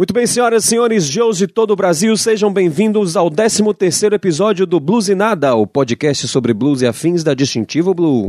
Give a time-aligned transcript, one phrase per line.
[0.00, 4.66] Muito bem, senhoras e senhores, Joes de todo o Brasil, sejam bem-vindos ao 13º episódio
[4.66, 8.26] do Blues e Nada, o podcast sobre blues e afins da Distintivo Blue.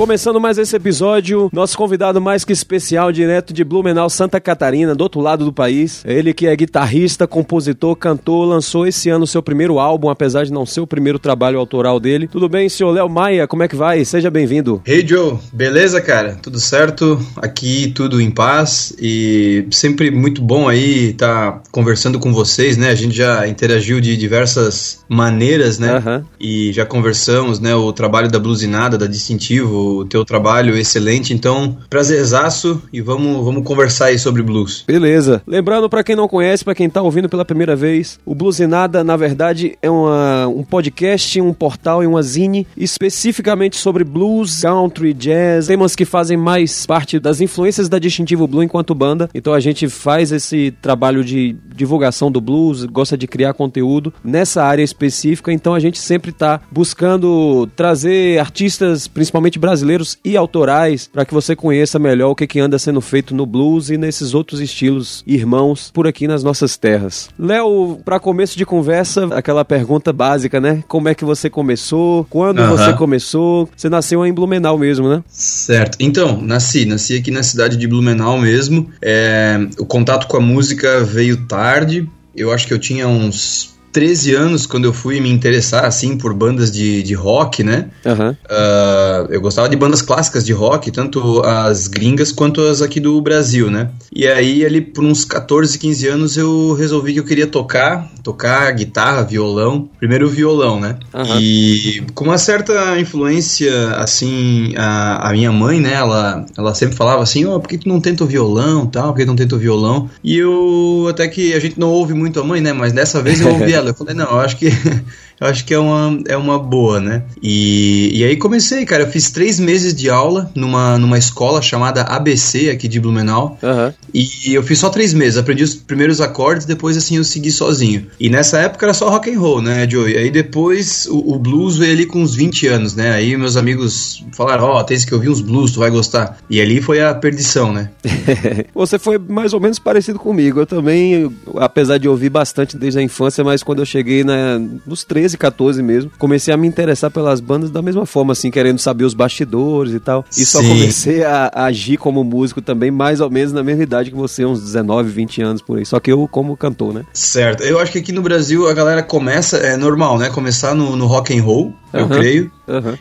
[0.00, 5.02] Começando mais esse episódio, nosso convidado mais que especial, direto de Blumenau, Santa Catarina, do
[5.02, 6.02] outro lado do país.
[6.06, 10.64] Ele que é guitarrista, compositor, cantor, lançou esse ano seu primeiro álbum, apesar de não
[10.64, 12.26] ser o primeiro trabalho autoral dele.
[12.26, 13.46] Tudo bem, senhor Léo Maia?
[13.46, 14.02] Como é que vai?
[14.06, 14.80] Seja bem-vindo.
[14.86, 16.38] Hey Joe, beleza, cara?
[16.40, 17.20] Tudo certo?
[17.36, 22.88] Aqui tudo em paz e sempre muito bom aí estar tá conversando com vocês, né?
[22.88, 25.98] A gente já interagiu de diversas maneiras, né?
[25.98, 26.24] Uhum.
[26.40, 27.74] E já conversamos, né?
[27.74, 31.32] O trabalho da Blusinada, da Distintivo, teu trabalho excelente.
[31.32, 34.84] Então, prazerzaço e vamos, vamos conversar aí sobre blues.
[34.86, 35.42] Beleza.
[35.46, 38.66] Lembrando para quem não conhece, para quem tá ouvindo pela primeira vez, o Blues e
[38.66, 44.60] Nada, na verdade, é uma, um podcast, um portal e uma zine especificamente sobre blues,
[44.60, 49.28] country, jazz, temas que fazem mais parte das influências da Distintivo Blue enquanto banda.
[49.34, 54.62] Então a gente faz esse trabalho de divulgação do blues, gosta de criar conteúdo nessa
[54.62, 61.08] área específica, então a gente sempre tá buscando trazer artistas, principalmente brasileiros brasileiros e autorais
[61.12, 64.34] para que você conheça melhor o que, que anda sendo feito no blues e nesses
[64.34, 67.28] outros estilos irmãos por aqui nas nossas terras.
[67.38, 70.84] Léo, para começo de conversa, aquela pergunta básica, né?
[70.86, 72.26] Como é que você começou?
[72.28, 73.68] Quando você começou?
[73.76, 75.22] Você nasceu em Blumenau mesmo, né?
[75.28, 75.96] Certo.
[76.00, 78.90] Então, nasci, nasci aqui na cidade de Blumenau mesmo.
[79.02, 82.08] É, o contato com a música veio tarde.
[82.36, 86.32] Eu acho que eu tinha uns 13 anos, quando eu fui me interessar, assim, por
[86.32, 87.86] bandas de, de rock, né?
[88.04, 88.30] Uhum.
[88.30, 93.20] Uh, eu gostava de bandas clássicas de rock, tanto as gringas quanto as aqui do
[93.20, 93.90] Brasil, né?
[94.12, 98.70] E aí, ali, por uns 14, 15 anos, eu resolvi que eu queria tocar, tocar
[98.72, 99.88] guitarra, violão.
[99.98, 100.96] Primeiro o violão, né?
[101.12, 101.40] Uhum.
[101.40, 105.94] E com uma certa influência, assim, a, a minha mãe, né?
[105.94, 109.12] Ela, ela sempre falava assim, ó, oh, por que tu não tenta o violão, tal?
[109.12, 110.08] Por que tu não tenta o violão?
[110.22, 112.72] E eu, até que a gente não ouve muito a mãe, né?
[112.72, 114.68] Mas dessa vez eu ouvi eu falei, não, eu acho que
[115.40, 117.22] eu acho que é uma, é uma boa, né?
[117.42, 119.04] E, e aí comecei, cara.
[119.04, 123.58] Eu fiz três meses de aula numa, numa escola chamada ABC aqui de Blumenau.
[123.62, 123.92] Uhum.
[124.12, 125.38] E eu fiz só três meses.
[125.38, 128.06] Aprendi os primeiros acordes, depois assim eu segui sozinho.
[128.20, 130.16] E nessa época era só rock and roll, né, Joey?
[130.18, 133.12] Aí depois o, o blues veio ali com uns 20 anos, né?
[133.12, 136.36] Aí meus amigos falaram: Ó, oh, tem que ouvir uns blues, tu vai gostar.
[136.50, 137.90] E ali foi a perdição, né?
[138.74, 140.60] Você foi mais ou menos parecido comigo.
[140.60, 145.04] Eu também, apesar de ouvir bastante desde a infância, mas quando eu cheguei na, nos
[145.04, 149.04] 13, 14 mesmo, comecei a me interessar pelas bandas da mesma forma, assim, querendo saber
[149.04, 150.24] os bastidores e tal.
[150.32, 150.44] E Sim.
[150.44, 154.16] só comecei a, a, agir como músico também, mais ou menos na mesma idade que
[154.16, 155.86] você, uns 19, 20 anos por aí.
[155.86, 157.04] Só que eu como cantor, né?
[157.12, 157.62] Certo.
[157.62, 160.30] Eu acho que aqui no Brasil a galera começa, é normal, né?
[160.30, 162.50] Começar no, no rock and roll, eu creio.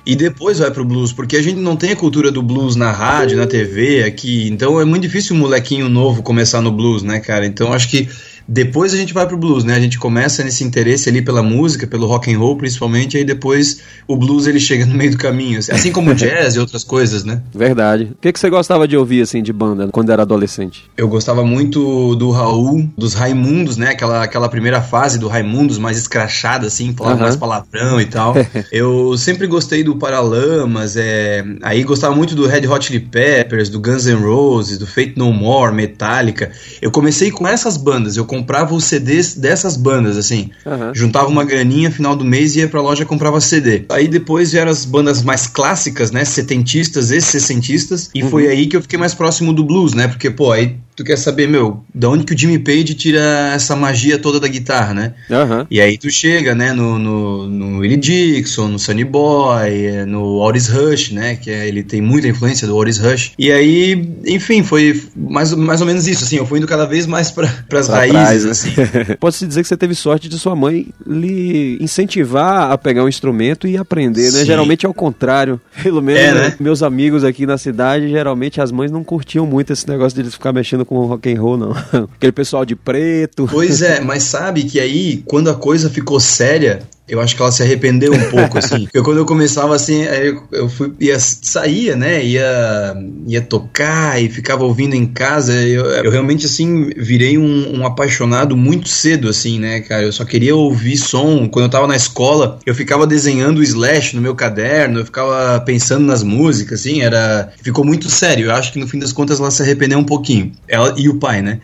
[0.06, 2.91] E depois vai pro blues, porque a gente não tem a cultura do blues na
[2.91, 4.47] rádio, na TV, aqui.
[4.50, 7.47] Então é muito difícil um molequinho novo começar no blues, né, cara?
[7.47, 8.08] Então acho que
[8.51, 9.75] depois a gente vai pro blues, né?
[9.75, 13.81] A gente começa nesse interesse ali pela música, pelo rock and roll principalmente, aí depois
[14.07, 17.23] o blues ele chega no meio do caminho, assim como o jazz e outras coisas,
[17.23, 17.43] né?
[17.53, 18.05] Verdade.
[18.05, 20.89] O que, que você gostava de ouvir assim de banda quando era adolescente?
[20.97, 23.89] Eu gostava muito do Raul, dos Raimundos, né?
[23.89, 27.23] Aquela, aquela primeira fase do Raimundos mais escrachada assim, falava uh -huh.
[27.23, 28.33] mais palavrão e tal.
[28.71, 31.43] eu sempre gostei do Paralamas, é...
[31.61, 35.31] aí gostava muito do Red Hot Chili Peppers, do Guns N' Roses, do Fate No
[35.31, 36.51] More, Metallica.
[36.81, 40.50] Eu comecei com essas bandas, eu comprava os CDs dessas bandas, assim.
[40.66, 40.94] Uhum.
[40.94, 43.83] Juntava uma graninha final do mês e ia pra loja e comprava CD.
[43.89, 46.23] Aí depois vieram as bandas mais clássicas, né?
[46.23, 48.09] Setentistas e sessentistas.
[48.16, 48.29] E uhum.
[48.29, 50.07] foi aí que eu fiquei mais próximo do blues, né?
[50.07, 53.73] Porque, pô, aí tu quer saber, meu, da onde que o Jimmy Page tira essa
[53.73, 55.13] magia toda da guitarra, né?
[55.29, 55.65] Uhum.
[55.71, 60.67] E aí tu chega, né, no, no, no Willie Dixon, no Sunny Boy, no Otis
[60.67, 63.31] Rush, né, que é, ele tem muita influência do Otis Rush.
[63.39, 67.07] E aí, enfim, foi mais, mais ou menos isso, assim, eu fui indo cada vez
[67.07, 68.51] mais para as raízes, trás, né?
[68.51, 68.71] assim.
[69.21, 73.69] Posso dizer que você teve sorte de sua mãe lhe incentivar a pegar um instrumento
[73.69, 74.39] e aprender, né?
[74.39, 74.45] Sim.
[74.45, 75.61] Geralmente é o contrário.
[75.81, 76.55] Pelo menos é, né?
[76.59, 80.34] meus amigos aqui na cidade, geralmente as mães não curtiam muito esse negócio de eles
[80.34, 81.72] ficar mexendo com rock and roll, não.
[82.16, 83.47] Aquele pessoal de preto.
[83.52, 87.52] Pois é, mas sabe que aí, quando a coisa ficou séria, eu acho que ela
[87.52, 88.84] se arrependeu um pouco, assim.
[88.84, 90.03] Porque quando eu começava assim,
[90.52, 92.23] eu fui, ia, saía, né?
[92.23, 92.96] Ia,
[93.28, 95.53] ia tocar e ficava ouvindo em casa.
[95.53, 100.03] Eu, eu realmente, assim, virei um, um, apaixonado muito cedo, assim, né, cara?
[100.03, 101.47] Eu só queria ouvir som.
[101.47, 105.59] Quando eu tava na escola, eu ficava desenhando o Slash no meu caderno, eu ficava
[105.62, 107.52] pensando nas músicas, assim, era.
[107.62, 108.47] Ficou muito sério.
[108.47, 110.52] Eu acho que no fim das contas ela se arrependeu um pouquinho.
[110.67, 111.59] Ela e o pai, né?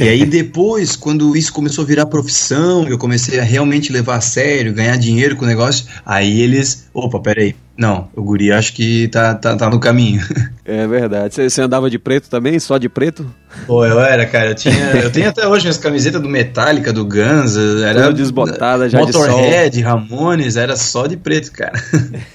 [0.00, 4.20] E aí depois, quando isso começou a virar profissão, eu comecei a realmente levar a
[4.20, 5.86] sério, ganhar ganhar dinheiro com o negócio.
[6.04, 10.22] Aí eles, opa, peraí, não, o guri acho que tá, tá, tá no caminho.
[10.68, 11.48] É verdade.
[11.48, 12.58] Você andava de preto também?
[12.58, 13.24] Só de preto?
[13.68, 14.50] Pô, eu era, cara.
[14.50, 17.56] Eu, tinha, eu tenho até hoje as camisetas do Metallica, do Guns.
[17.84, 19.92] Era Tudo desbotada já Motorhead, de sol.
[19.92, 21.80] Ramones, era só de preto, cara.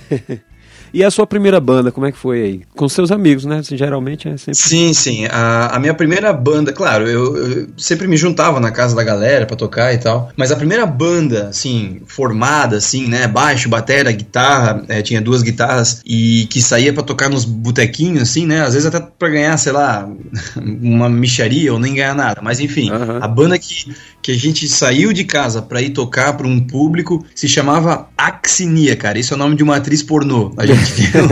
[0.93, 2.61] E a sua primeira banda, como é que foi aí?
[2.75, 3.59] Com seus amigos, né?
[3.59, 4.55] Assim, geralmente é sempre.
[4.55, 5.25] Sim, sim.
[5.27, 9.45] A, a minha primeira banda, claro, eu, eu, sempre me juntava na casa da galera
[9.45, 10.31] pra tocar e tal.
[10.35, 13.27] Mas a primeira banda, assim, formada, assim, né?
[13.27, 18.45] Baixo, batera, guitarra, é, tinha duas guitarras e que saía pra tocar nos botequinhos, assim,
[18.45, 18.61] né?
[18.61, 20.07] Às vezes até pra ganhar, sei lá,
[20.57, 22.41] uma micharia ou nem ganhar nada.
[22.41, 23.19] Mas enfim, uhum.
[23.21, 27.25] a banda que, que a gente saiu de casa pra ir tocar pra um público
[27.33, 29.17] se chamava Axinia, cara.
[29.17, 30.53] Isso é o nome de uma atriz pornô.
[30.57, 31.23] A gente tinha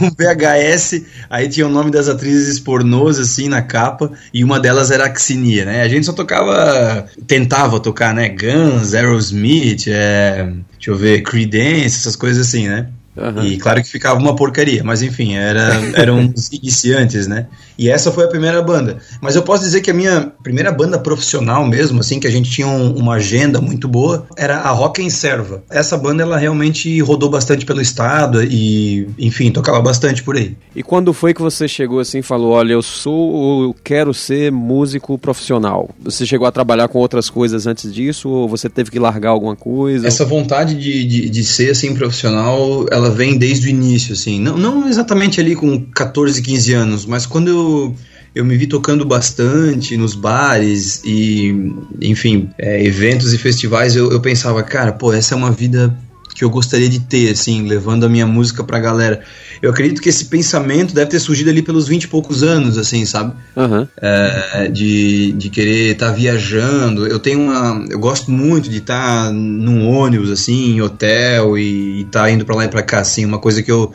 [0.00, 4.90] um VHS, aí tinha o nome das atrizes pornôs, assim, na capa, e uma delas
[4.90, 5.82] era Axinia, né?
[5.82, 8.28] A gente só tocava, tentava tocar, né?
[8.28, 12.88] Guns, Aerosmith, é, deixa eu ver, Creedence, essas coisas assim, né?
[13.18, 13.44] Uhum.
[13.44, 17.46] E claro que ficava uma porcaria, mas enfim, era, eram os iniciantes, né?
[17.76, 18.98] E essa foi a primeira banda.
[19.20, 22.50] Mas eu posso dizer que a minha primeira banda profissional mesmo, assim, que a gente
[22.50, 25.62] tinha um, uma agenda muito boa, era a Rock em Serva.
[25.70, 30.56] Essa banda, ela realmente rodou bastante pelo estado e, enfim, tocava bastante por aí.
[30.74, 34.50] E quando foi que você chegou assim e falou, olha, eu sou, eu quero ser
[34.50, 35.90] músico profissional?
[36.02, 39.56] Você chegou a trabalhar com outras coisas antes disso ou você teve que largar alguma
[39.56, 40.06] coisa?
[40.06, 44.38] Essa vontade de, de, de ser, assim, profissional, ela ela vem desde o início, assim.
[44.38, 47.96] Não, não exatamente ali com 14, 15 anos, mas quando eu,
[48.34, 54.20] eu me vi tocando bastante nos bares e, enfim, é, eventos e festivais, eu, eu
[54.20, 55.96] pensava, cara, pô, essa é uma vida
[56.38, 59.20] que eu gostaria de ter, assim, levando a minha música pra galera.
[59.60, 63.04] Eu acredito que esse pensamento deve ter surgido ali pelos 20 e poucos anos, assim,
[63.04, 63.34] sabe?
[63.56, 63.88] Uhum.
[64.00, 67.08] É, de, de querer estar tá viajando.
[67.08, 67.84] Eu tenho uma.
[67.90, 72.44] Eu gosto muito de estar tá num ônibus, assim, em hotel e estar tá indo
[72.44, 73.92] pra lá e pra cá, assim, uma coisa que eu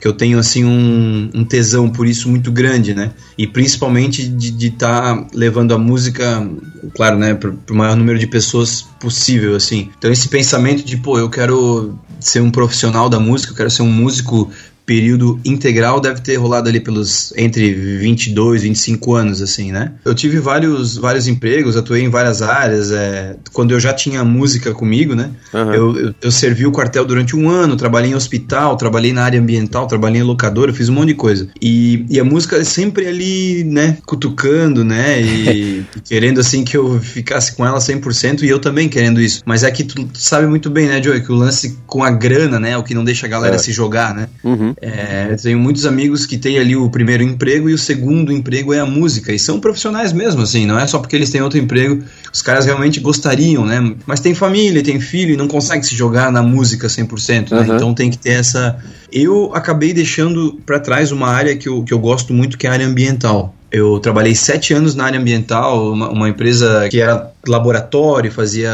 [0.00, 3.10] que eu tenho assim um, um, tesão por isso muito grande, né?
[3.36, 6.48] E principalmente de estar tá levando a música,
[6.94, 9.90] claro, né, para o maior número de pessoas possível, assim.
[9.98, 13.82] Então esse pensamento de, pô, eu quero ser um profissional da música, eu quero ser
[13.82, 14.50] um músico
[14.90, 19.92] período integral deve ter rolado ali pelos entre 22, 25 anos, assim, né?
[20.04, 22.90] Eu tive vários, vários empregos, atuei em várias áreas.
[22.90, 25.30] É, quando eu já tinha música comigo, né?
[25.54, 25.72] Uhum.
[25.72, 29.38] Eu, eu, eu, servi o quartel durante um ano, trabalhei em hospital, trabalhei na área
[29.38, 31.46] ambiental, trabalhei em locadora, fiz um monte de coisa.
[31.62, 33.96] E, e a música é sempre ali, né?
[34.04, 35.22] Cutucando, né?
[35.22, 39.40] E, querendo, assim, que eu ficasse com ela 100% e eu também querendo isso.
[39.46, 42.10] Mas é que tu, tu sabe muito bem, né, Joey, que o lance com a
[42.10, 42.72] grana, né?
[42.72, 43.58] É o que não deixa a galera é.
[43.58, 44.28] se jogar, né?
[44.42, 44.74] Uhum.
[44.82, 48.80] É, tenho muitos amigos que têm ali o primeiro emprego e o segundo emprego é
[48.80, 49.30] a música.
[49.30, 52.02] E são profissionais mesmo, assim, não é só porque eles têm outro emprego.
[52.32, 53.94] Os caras realmente gostariam, né?
[54.06, 57.58] Mas tem família, tem filho e não consegue se jogar na música 100%, né?
[57.58, 57.76] Uhum.
[57.76, 58.78] Então tem que ter essa.
[59.12, 62.70] Eu acabei deixando para trás uma área que eu, que eu gosto muito, que é
[62.70, 63.54] a área ambiental.
[63.70, 68.70] Eu trabalhei sete anos na área ambiental, uma, uma, empresa que era laboratório, fazia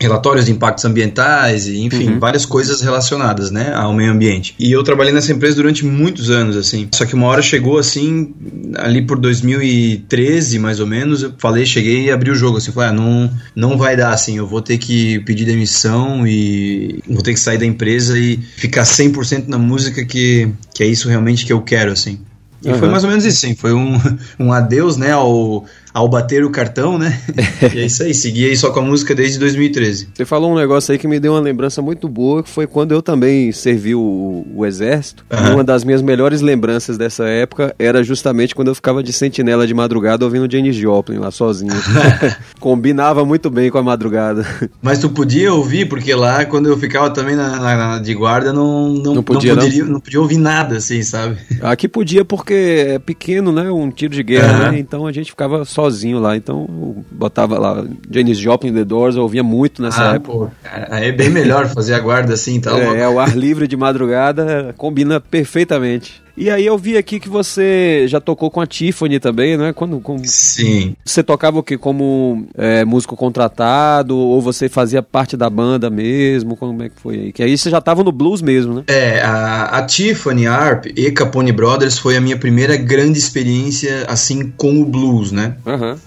[0.00, 2.18] relatórios de impactos ambientais, e, enfim, uhum.
[2.18, 4.54] várias coisas relacionadas, né, ao meio ambiente.
[4.58, 6.88] E eu trabalhei nessa empresa durante muitos anos, assim.
[6.92, 8.34] Só que uma hora chegou, assim,
[8.76, 12.90] ali por 2013, mais ou menos, eu falei, cheguei e abri o jogo, assim, falei,
[12.90, 17.32] ah, não, não vai dar, assim, eu vou ter que pedir demissão e vou ter
[17.32, 21.52] que sair da empresa e ficar 100% na música que, que é isso realmente que
[21.52, 22.18] eu quero, assim.
[22.62, 22.78] E uhum.
[22.78, 23.54] foi mais ou menos isso, sim.
[23.54, 23.98] Foi um,
[24.38, 27.20] um adeus, né, ao, ao bater o cartão, né?
[27.74, 30.08] e é isso aí, segui aí só com a música desde 2013.
[30.14, 32.92] Você falou um negócio aí que me deu uma lembrança muito boa, que foi quando
[32.92, 35.24] eu também servi o, o exército.
[35.30, 35.54] Uhum.
[35.54, 39.74] Uma das minhas melhores lembranças dessa época era justamente quando eu ficava de sentinela de
[39.74, 41.72] madrugada ouvindo Janis Joplin lá sozinho.
[42.60, 44.46] Combinava muito bem com a madrugada.
[44.82, 48.52] Mas tu podia ouvir, porque lá quando eu ficava também na, na, na de guarda
[48.52, 49.92] não, não, não, podia, não, poderia, não?
[49.92, 51.38] não podia ouvir nada, assim, sabe?
[51.60, 53.70] Aqui podia porque é pequeno, né?
[53.70, 54.72] Um tiro de guerra, uhum.
[54.72, 54.78] né?
[54.78, 56.36] Então a gente ficava sozinho lá.
[56.36, 56.66] Então
[57.10, 60.32] botava lá Janis Joplin, The Doors, eu ouvia muito nessa ah, época.
[60.32, 60.50] Pô,
[60.90, 62.76] é bem melhor fazer a guarda assim e tal.
[62.76, 66.20] É, é, o ar livre de madrugada combina perfeitamente.
[66.38, 69.72] E aí eu vi aqui que você já tocou com a Tiffany também, né?
[69.72, 70.16] Quando, com...
[70.22, 70.94] Sim.
[71.04, 71.76] Você tocava o quê?
[71.76, 74.16] Como é, músico contratado?
[74.16, 76.56] Ou você fazia parte da banda mesmo?
[76.56, 77.32] Como é que foi aí?
[77.32, 78.84] Que aí você já tava no blues mesmo, né?
[78.86, 84.52] É, a, a Tiffany Arp e Capone Brothers foi a minha primeira grande experiência, assim,
[84.56, 85.56] com o blues, né?
[85.66, 85.90] Aham.
[85.90, 85.98] Uhum.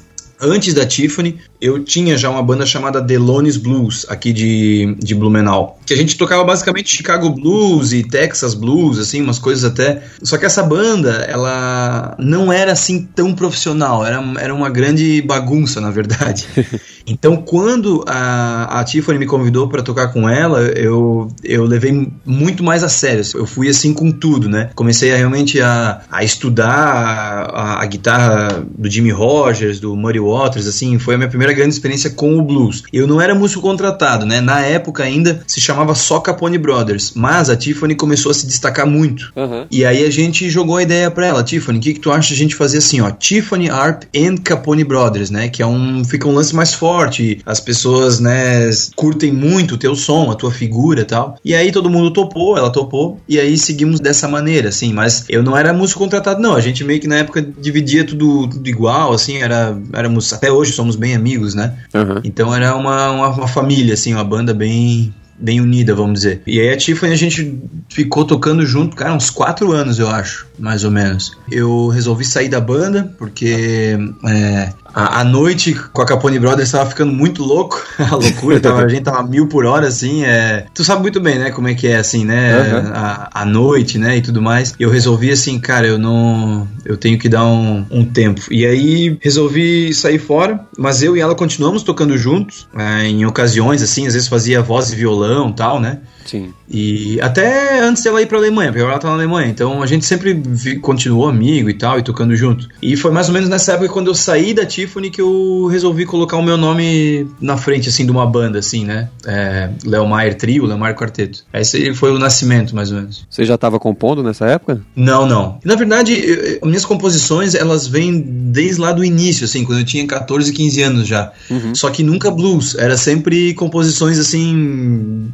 [0.53, 5.79] antes da Tiffany, eu tinha já uma banda chamada Delones Blues, aqui de, de Blumenau.
[5.85, 10.01] Que a gente tocava basicamente Chicago Blues e Texas Blues, assim, umas coisas até.
[10.23, 15.79] Só que essa banda, ela não era assim tão profissional, era, era uma grande bagunça,
[15.79, 16.47] na verdade.
[17.05, 22.63] Então, quando a, a Tiffany me convidou para tocar com ela, eu, eu levei muito
[22.63, 23.23] mais a sério.
[23.33, 24.69] Eu fui assim com tudo, né?
[24.75, 30.67] Comecei a, realmente a, a estudar a, a, guitarra do Jimmy Rogers, do Muddy Waters,
[30.67, 32.83] assim, foi a minha primeira grande experiência com o blues.
[32.91, 34.41] Eu não era músico contratado, né?
[34.41, 38.85] Na época ainda se chamava só Capone Brothers, mas a Tiffany começou a se destacar
[38.85, 39.31] muito.
[39.35, 39.65] Uhum.
[39.69, 42.33] E aí a gente jogou a ideia para ela, Tiffany, o que, que tu acha
[42.33, 45.49] a gente fazer assim, ó, Tiffany Harp and Capone Brothers, né?
[45.49, 49.95] Que é um fica um lance mais forte, as pessoas, né, curtem muito o teu
[49.95, 51.37] som, a tua figura, e tal.
[51.43, 55.43] E aí todo mundo topou, ela topou, e aí seguimos dessa maneira, assim, mas eu
[55.43, 59.13] não era músico contratado não, a gente meio que na época dividia tudo, tudo igual,
[59.13, 61.73] assim, era éramos até hoje somos bem amigos, né?
[61.93, 62.21] Uhum.
[62.23, 66.41] Então era uma, uma, uma família, assim, uma banda bem bem unida, vamos dizer.
[66.45, 70.45] E aí a Tiffany a gente ficou tocando junto, cara, uns quatro anos, eu acho,
[70.61, 71.35] mais ou menos.
[71.49, 76.89] Eu resolvi sair da banda porque é, a, a, noite com a Capone Brothers estava
[76.89, 80.65] ficando muito louco, a loucura, tava, a gente tava mil por hora, assim, é...
[80.73, 82.91] Tu sabe muito bem, né, como é que é, assim, né, uhum.
[82.93, 84.75] a, a noite, né, e tudo mais.
[84.79, 86.67] Eu resolvi, assim, cara, eu não...
[86.85, 88.41] Eu tenho que dar um, um tempo.
[88.51, 93.81] E aí, resolvi sair fora, mas eu e ela continuamos tocando juntos, é, em ocasiões,
[93.81, 95.99] assim, às vezes fazia voz e violão tal, né.
[96.25, 96.53] Sim.
[96.69, 99.49] E até antes dela ir pra Alemanha, porque ela tá na Alemanha.
[99.49, 100.41] Então a gente sempre
[100.79, 102.67] continuou amigo e tal, e tocando junto.
[102.81, 106.05] E foi mais ou menos nessa época quando eu saí da Tiffany que eu resolvi
[106.05, 109.09] colocar o meu nome na frente, assim, de uma banda, assim, né?
[109.25, 111.43] É, Léo Maier Trio, Léo Maier Quarteto.
[111.53, 113.25] Esse foi o nascimento, mais ou menos.
[113.29, 114.81] Você já estava compondo nessa época?
[114.95, 115.59] Não, não.
[115.63, 120.05] Na verdade, eu, minhas composições, elas vêm desde lá do início, assim, quando eu tinha
[120.05, 121.31] 14, 15 anos já.
[121.49, 121.75] Uhum.
[121.75, 122.75] Só que nunca blues.
[122.75, 125.29] Era sempre composições, assim.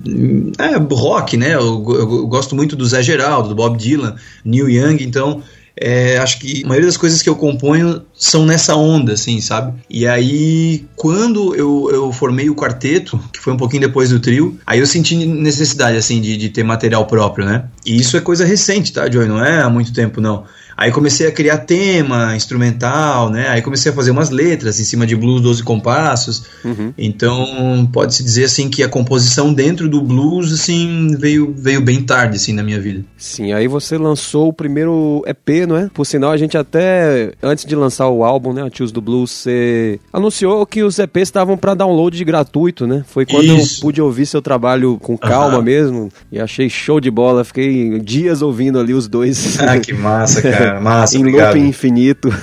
[0.57, 1.55] É, rock, né?
[1.55, 5.41] Eu, eu, eu, gosto muito do Zé Geraldo, do Bob Dylan, Neil Young, então
[5.79, 9.79] é, acho que a maioria das coisas que eu componho são nessa onda, assim, sabe?
[9.87, 14.57] E aí, quando eu, eu formei o quarteto, que foi um pouquinho depois do trio,
[14.65, 17.65] aí eu senti necessidade, assim, de, de ter material próprio, né?
[17.85, 19.27] E isso é coisa recente, tá, Joy?
[19.27, 20.45] Não é há muito tempo, não.
[20.77, 23.49] Aí comecei a criar tema instrumental, né?
[23.49, 26.43] Aí comecei a fazer umas letras em cima de blues 12 compassos.
[26.63, 26.93] Uhum.
[26.95, 32.35] Então, pode-se dizer assim que a composição dentro do blues assim veio veio bem tarde
[32.35, 33.03] assim na minha vida.
[33.17, 35.89] Sim, aí você lançou o primeiro EP, não é?
[35.91, 39.31] Por sinal, a gente até antes de lançar o álbum, né, a Tios do Blues,
[39.31, 43.03] você anunciou que os EPs estavam para download gratuito, né?
[43.07, 43.79] Foi quando Isso.
[43.79, 45.63] eu pude ouvir seu trabalho com calma uhum.
[45.63, 47.43] mesmo e achei show de bola.
[47.43, 49.59] Fiquei dias ouvindo ali os dois.
[49.59, 50.66] Ah, que massa, cara.
[50.73, 51.55] Massa, em obrigado.
[51.55, 52.29] loop infinito.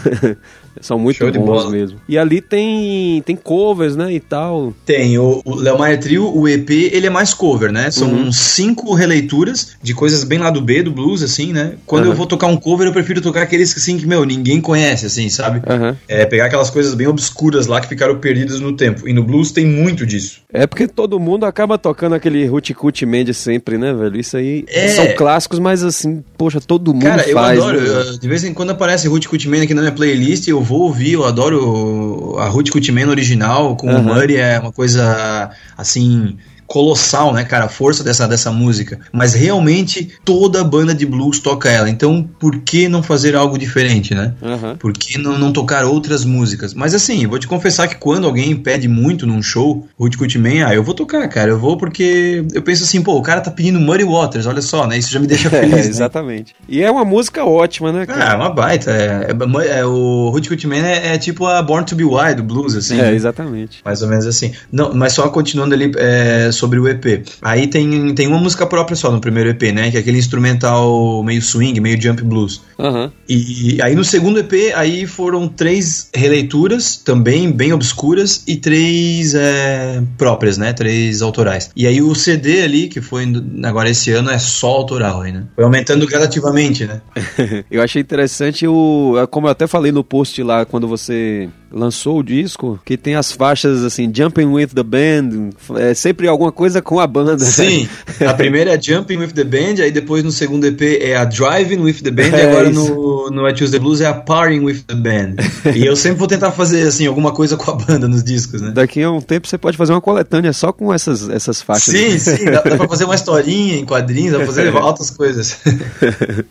[0.81, 2.01] São muito Show bons mesmo.
[2.09, 4.75] E ali tem, tem covers, né, e tal.
[4.85, 5.17] Tem.
[5.19, 7.91] O, o Léo Maia Trio, o EP, ele é mais cover, né?
[7.91, 8.33] São uhum.
[8.33, 11.75] cinco releituras de coisas bem lá do B, do blues, assim, né?
[11.87, 12.11] Quando uhum.
[12.11, 15.29] eu vou tocar um cover, eu prefiro tocar aqueles assim que, meu, ninguém conhece, assim,
[15.29, 15.59] sabe?
[15.59, 15.97] Uhum.
[16.09, 19.09] É, pegar aquelas coisas bem obscuras lá que ficaram perdidas no tempo.
[19.09, 20.44] E no blues tem muito disso.
[20.57, 24.21] É porque todo mundo acaba tocando aquele Hootie Mendes sempre, né, velho?
[24.21, 24.87] Isso aí é...
[24.87, 27.35] são clássicos, mas assim, poxa, todo mundo Cara, faz.
[27.35, 28.13] Cara, eu adoro.
[28.13, 28.19] Né?
[28.21, 31.25] De vez em quando aparece Hootie Mendes aqui na minha playlist, eu vou ouvir, eu
[31.25, 37.67] adoro a Ruth Kutman original com o Murray, é uma coisa assim colossal, né, cara,
[37.67, 38.99] a força dessa, dessa música.
[39.13, 41.89] Mas realmente toda banda de blues toca ela.
[41.89, 44.35] Então, por que não fazer algo diferente, né?
[44.41, 44.77] Uhum.
[44.77, 46.75] Por que não, não tocar outras músicas?
[46.75, 50.75] Mas assim, vou te confessar que quando alguém pede muito num show, Ruth Kutman, ah,
[50.75, 51.51] eu vou tocar, cara.
[51.51, 54.87] Eu vou porque eu penso assim, pô, o cara tá pedindo Muddy Waters, olha só,
[54.87, 54.99] né?
[54.99, 55.73] Isso já me deixa feliz.
[55.73, 55.89] É, né?
[55.89, 56.55] exatamente.
[56.69, 58.31] E é uma música ótima, né, cara?
[58.31, 58.91] Ah, é uma baita.
[58.91, 62.43] É, é, é o Ruth Kutman é, é, tipo a Born to Be Wild, do
[62.43, 62.99] blues, assim.
[62.99, 63.15] É, né?
[63.15, 63.81] exatamente.
[63.85, 64.53] Mais ou menos assim.
[64.71, 67.27] Não, mas só continuando ali, é, sobre o EP.
[67.43, 69.91] Aí tem, tem uma música própria só no primeiro EP, né?
[69.91, 72.63] Que é aquele instrumental meio swing, meio jump blues.
[72.79, 73.11] Uhum.
[73.29, 80.03] E aí no segundo EP, aí foram três releituras, também bem obscuras, e três é,
[80.17, 80.73] próprias, né?
[80.73, 81.71] Três autorais.
[81.77, 83.25] E aí o CD ali, que foi
[83.65, 85.45] agora esse ano, é só autoral aí, né?
[85.55, 87.01] Foi aumentando gradativamente, né?
[87.71, 89.15] eu achei interessante o.
[89.31, 93.33] Como eu até falei no post lá, quando você lançou o disco, que tem as
[93.33, 97.39] faixas assim, Jumping with the Band, é sempre alguma coisa com a banda.
[97.45, 97.89] Sim,
[98.25, 101.81] a primeira é Jumping with the Band, aí depois no segundo EP é a Driving
[101.81, 104.61] with the Band, é e agora no, no I Choose the Blues é a Partying
[104.61, 105.35] with the Band.
[105.75, 108.71] e eu sempre vou tentar fazer assim, alguma coisa com a banda nos discos, né?
[108.73, 111.95] Daqui a um tempo você pode fazer uma coletânea só com essas, essas faixas.
[111.95, 115.59] Sim, sim, dá, dá pra fazer uma historinha em quadrinhos, dá pra fazer altas coisas.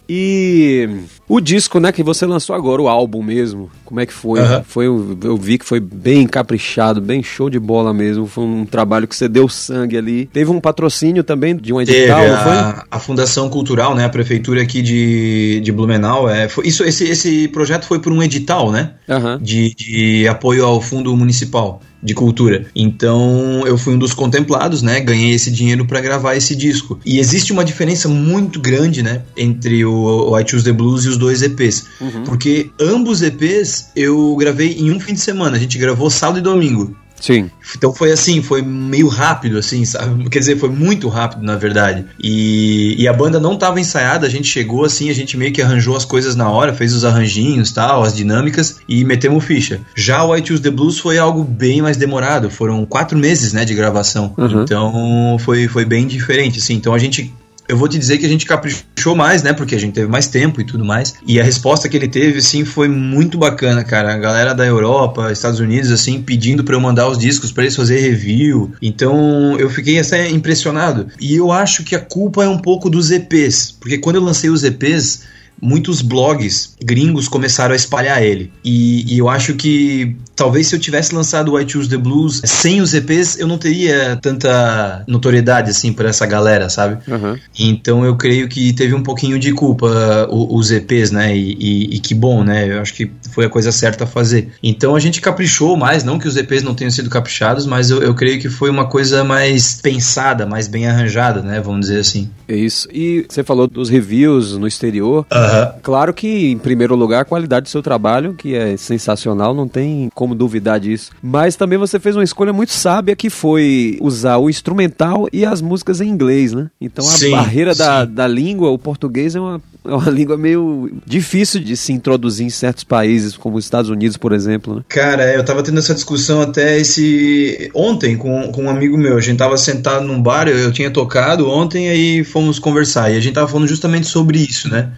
[0.09, 0.89] e
[1.35, 4.39] o disco, né, que você lançou agora, o álbum mesmo, como é que foi?
[4.39, 4.63] Uh -huh.
[4.63, 8.27] Foi eu vi que foi bem caprichado, bem show de bola mesmo.
[8.27, 10.27] Foi um trabalho que você deu sangue ali.
[10.27, 12.51] Teve um patrocínio também de um edital, Teve não foi?
[12.51, 14.05] a, a Fundação Cultural, né?
[14.05, 16.29] A prefeitura aqui de, de Blumenau.
[16.29, 18.91] É, foi, isso, esse, esse projeto foi por um edital, né?
[19.09, 19.39] Aham.
[19.41, 22.65] de, de apoio ao Fundo Municipal de Cultura.
[22.75, 24.99] Então eu fui um dos contemplados, né?
[24.99, 26.99] Ganhei esse dinheiro para gravar esse disco.
[27.05, 29.21] E existe uma diferença muito grande, né?
[29.37, 31.85] Entre o, o I Choose the Blues e os dois EPs.
[32.25, 35.55] Porque ambos EPs eu gravei em um fim de semana.
[35.55, 36.95] A gente gravou sábado e domingo.
[37.23, 37.49] Sim.
[37.77, 40.29] Então foi assim, foi meio rápido, assim, sabe?
[40.29, 42.03] Quer dizer, foi muito rápido, na verdade.
[42.21, 45.61] E, e a banda não estava ensaiada, a gente chegou assim, a gente meio que
[45.61, 49.79] arranjou as coisas na hora, fez os arranjinhos tal, as dinâmicas e metemos ficha.
[49.95, 53.63] Já o I Choose the Blues foi algo bem mais demorado, foram quatro meses, né,
[53.63, 54.33] de gravação.
[54.37, 54.63] Uhum.
[54.63, 56.73] Então foi, foi bem diferente, assim.
[56.73, 57.33] Então a gente
[57.67, 59.53] eu vou te dizer que a gente caprichou mais, né?
[59.53, 61.13] Porque a gente teve mais tempo e tudo mais.
[61.25, 64.13] E a resposta que ele teve, assim, foi muito bacana, cara.
[64.13, 67.75] A galera da Europa, Estados Unidos, assim, pedindo para eu mandar os discos para eles
[67.75, 68.71] fazer review.
[68.81, 71.07] Então eu fiquei até impressionado.
[71.19, 73.75] E eu acho que a culpa é um pouco dos EPs.
[73.79, 75.21] Porque quando eu lancei os EPs,
[75.63, 78.51] muitos blogs gringos começaram a espalhar ele.
[78.63, 82.41] E, e eu acho que talvez se eu tivesse lançado o I Choose the Blues
[82.43, 86.97] sem os EPs, eu não teria tanta notoriedade assim por essa galera, sabe?
[87.09, 87.39] Aham.
[87.57, 91.35] Então eu creio que teve um pouquinho de culpa os EPs, né?
[91.35, 92.67] E, e- e que bom, né?
[92.69, 94.49] Eu acho que foi a coisa certa a fazer.
[94.61, 98.01] Então a gente caprichou mais, não que os EPs não tenham sido caprichados, mas eu,
[98.01, 101.59] eu creio que foi uma coisa mais pensada, mais bem arranjada, né?
[101.59, 102.29] Vamos dizer assim.
[102.47, 102.87] É isso.
[102.91, 105.25] E você falou dos reviews no exterior.
[105.31, 105.73] Aham.
[105.81, 110.09] Claro que, em primeiro lugar, a qualidade do seu trabalho, que é sensacional, não tem
[110.13, 111.11] como duvidar disso.
[111.21, 115.61] Mas também você fez uma escolha muito sábia, que foi usar o instrumental e as
[115.61, 116.69] músicas em inglês, né?
[116.79, 118.13] Então a Sim, barreira da, sim.
[118.13, 122.49] da língua, o português é uma, é uma língua meio difícil de se introduzir em
[122.49, 124.81] certos países, como os Estados Unidos, por exemplo, né?
[124.87, 127.69] Cara, eu tava tendo essa discussão até esse.
[127.73, 129.17] ontem com, com um amigo meu.
[129.17, 133.11] A gente tava sentado num bar, eu, eu tinha tocado ontem, aí fomos conversar.
[133.11, 134.91] E a gente tava falando justamente sobre isso, né?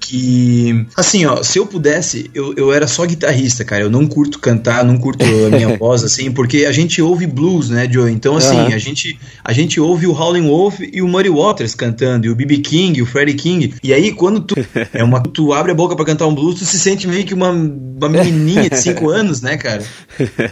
[0.00, 3.82] que assim, ó, se eu pudesse, eu, eu era só guitarrista, cara.
[3.82, 7.68] Eu não curto cantar, não curto a minha voz assim, porque a gente ouve blues,
[7.68, 8.10] né, Joe?
[8.10, 8.74] Então assim, Aham.
[8.74, 12.34] a gente a gente ouve o Howlin' Wolf e o Muddy Waters cantando, e o
[12.34, 13.74] BB King, o Freddie King.
[13.82, 14.54] E aí quando tu
[14.92, 17.34] é uma tu abre a boca pra cantar um blues, tu se sente meio que
[17.34, 19.82] uma, uma menininha de 5 anos, né, cara?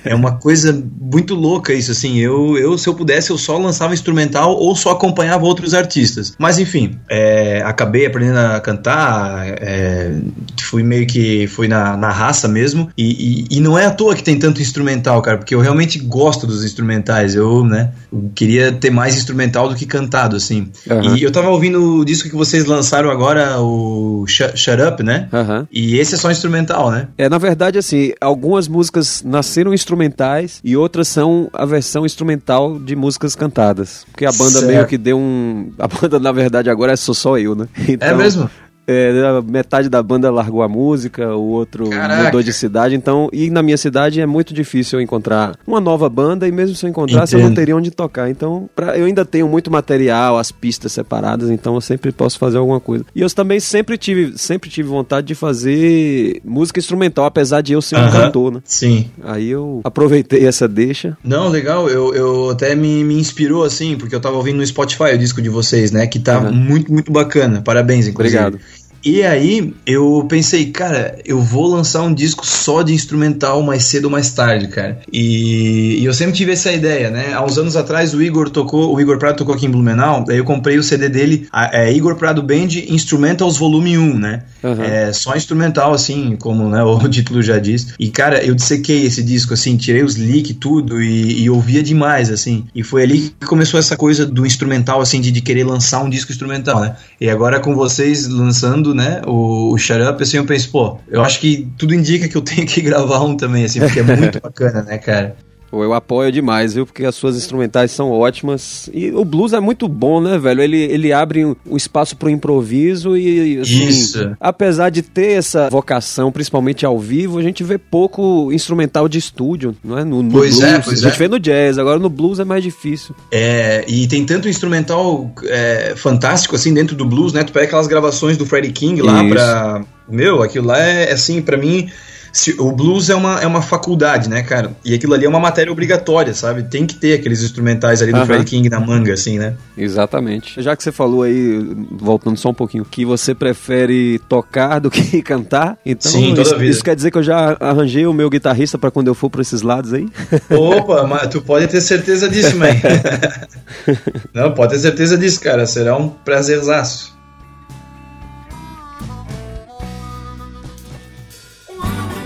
[0.04, 2.18] É uma coisa muito louca isso, assim.
[2.18, 6.34] Eu, eu, se eu pudesse, eu só lançava instrumental ou só acompanhava outros artistas.
[6.38, 10.14] Mas enfim, é, acabei aprendendo a cantar, é,
[10.60, 12.90] fui meio que fui na, na raça mesmo.
[12.96, 15.98] E, e, e não é à toa que tem tanto instrumental, cara, porque eu realmente
[15.98, 17.34] gosto dos instrumentais.
[17.34, 20.68] Eu, né, eu queria ter mais instrumental do que cantado, assim.
[20.88, 21.16] Aham.
[21.16, 25.28] E eu tava ouvindo o disco que vocês lançaram agora, o Shut, Shut Up, né?
[25.70, 27.08] E esse é só instrumental, né?
[27.16, 32.94] É, na verdade, assim, algumas músicas nasceram instrumentais e outras são a versão instrumental de
[32.94, 34.04] músicas cantadas.
[34.10, 34.66] Porque a banda Certo.
[34.66, 35.72] meio que deu um.
[35.78, 37.66] A banda, na verdade, agora é só, só eu, né?
[38.00, 38.50] É mesmo?
[38.90, 42.24] É, a metade da banda largou a música, o outro Caraca.
[42.24, 46.08] mudou de cidade, então, e na minha cidade é muito difícil eu encontrar uma nova
[46.08, 47.56] banda, e mesmo se eu encontrasse, eu não Entendo.
[47.56, 48.30] teria onde tocar.
[48.30, 52.58] Então, pra- eu ainda tenho muito material, as pistas separadas, então eu sempre posso fazer
[52.58, 53.04] alguma coisa.
[53.14, 57.82] E eu também sempre tive, sempre tive vontade de fazer música instrumental, apesar de eu
[57.82, 58.10] ser um Aham.
[58.26, 58.60] cantor, né?
[58.64, 59.10] Sim.
[59.22, 61.16] Aí eu aproveitei essa deixa.
[61.22, 65.14] Não, legal, eu, eu até me, me inspirou assim, porque eu tava ouvindo no Spotify
[65.14, 66.06] o disco de vocês, né?
[66.06, 66.52] Que tá Uhum.
[66.52, 67.60] muito, muito bacana.
[67.62, 68.36] Parabéns, inclusive.
[68.38, 68.60] Obrigado.
[69.04, 74.04] E aí eu pensei, cara, eu vou lançar um disco só de instrumental mais cedo
[74.06, 75.00] ou mais tarde, cara.
[75.12, 77.32] E, e eu sempre tive essa ideia, né?
[77.32, 80.38] Há uns anos atrás o Igor tocou, o Igor Prado tocou aqui em Blumenau, daí
[80.38, 84.42] eu comprei o CD dele, a- é Igor Prado Band Instrumentals Volume 1, né?
[84.62, 84.82] Uhum.
[84.82, 87.94] É só instrumental, assim, como né, o título já diz.
[87.98, 91.82] E, cara, eu dissequei esse disco, assim, tirei os leaks e tudo e, e ouvia
[91.82, 92.66] demais, assim.
[92.74, 96.10] E foi ali que começou essa coisa do instrumental, assim, de, de querer lançar um
[96.10, 96.96] disco instrumental, né?
[97.20, 101.22] E agora com vocês lançando, né, o, o Shut Up, assim, eu penso, pô, eu
[101.22, 104.40] acho que tudo indica que eu tenho que gravar um também, assim, porque é muito
[104.42, 105.36] bacana, né, cara?
[105.70, 106.84] Pô, Eu apoio demais, viu?
[106.84, 108.90] Porque as suas instrumentais são ótimas.
[108.92, 110.62] E o blues é muito bom, né, velho?
[110.62, 114.36] Ele, ele abre um, espaço pro improviso e, assim, Isso.
[114.40, 119.76] apesar de ter essa vocação, principalmente ao vivo, a gente vê pouco instrumental de estúdio,
[119.84, 120.04] não é?
[120.04, 120.72] No, no Pois blues.
[120.72, 121.18] é, pois a gente é.
[121.18, 123.14] vê no jazz, agora no blues é mais difícil.
[123.30, 127.44] É, e tem tanto instrumental é, fantástico assim dentro do blues, né?
[127.44, 129.32] Tu pega aquelas gravações do Freddie King lá Isso.
[129.32, 129.84] pra.
[130.08, 131.88] Meu, aquilo lá é assim, pra mim.
[132.32, 134.72] Se, o blues é uma, é uma faculdade, né, cara?
[134.84, 136.62] E aquilo ali é uma matéria obrigatória, sabe?
[136.62, 138.24] Tem que ter aqueles instrumentais ali do.
[138.24, 139.54] Freddie King na manga, assim, né?
[139.76, 140.62] Exatamente.
[140.62, 141.58] Já que você falou aí,
[141.90, 146.56] voltando só um pouquinho, que você prefere tocar do que cantar, então Sim, toda isso,
[146.56, 146.70] vida.
[146.70, 149.42] isso quer dizer que eu já arranjei o meu guitarrista para quando eu for para
[149.42, 150.08] esses lados aí?
[150.50, 152.80] Opa, mas tu pode ter certeza disso, mãe.
[154.32, 155.66] Não, pode ter certeza disso, cara.
[155.66, 157.19] Será um prazerzaço.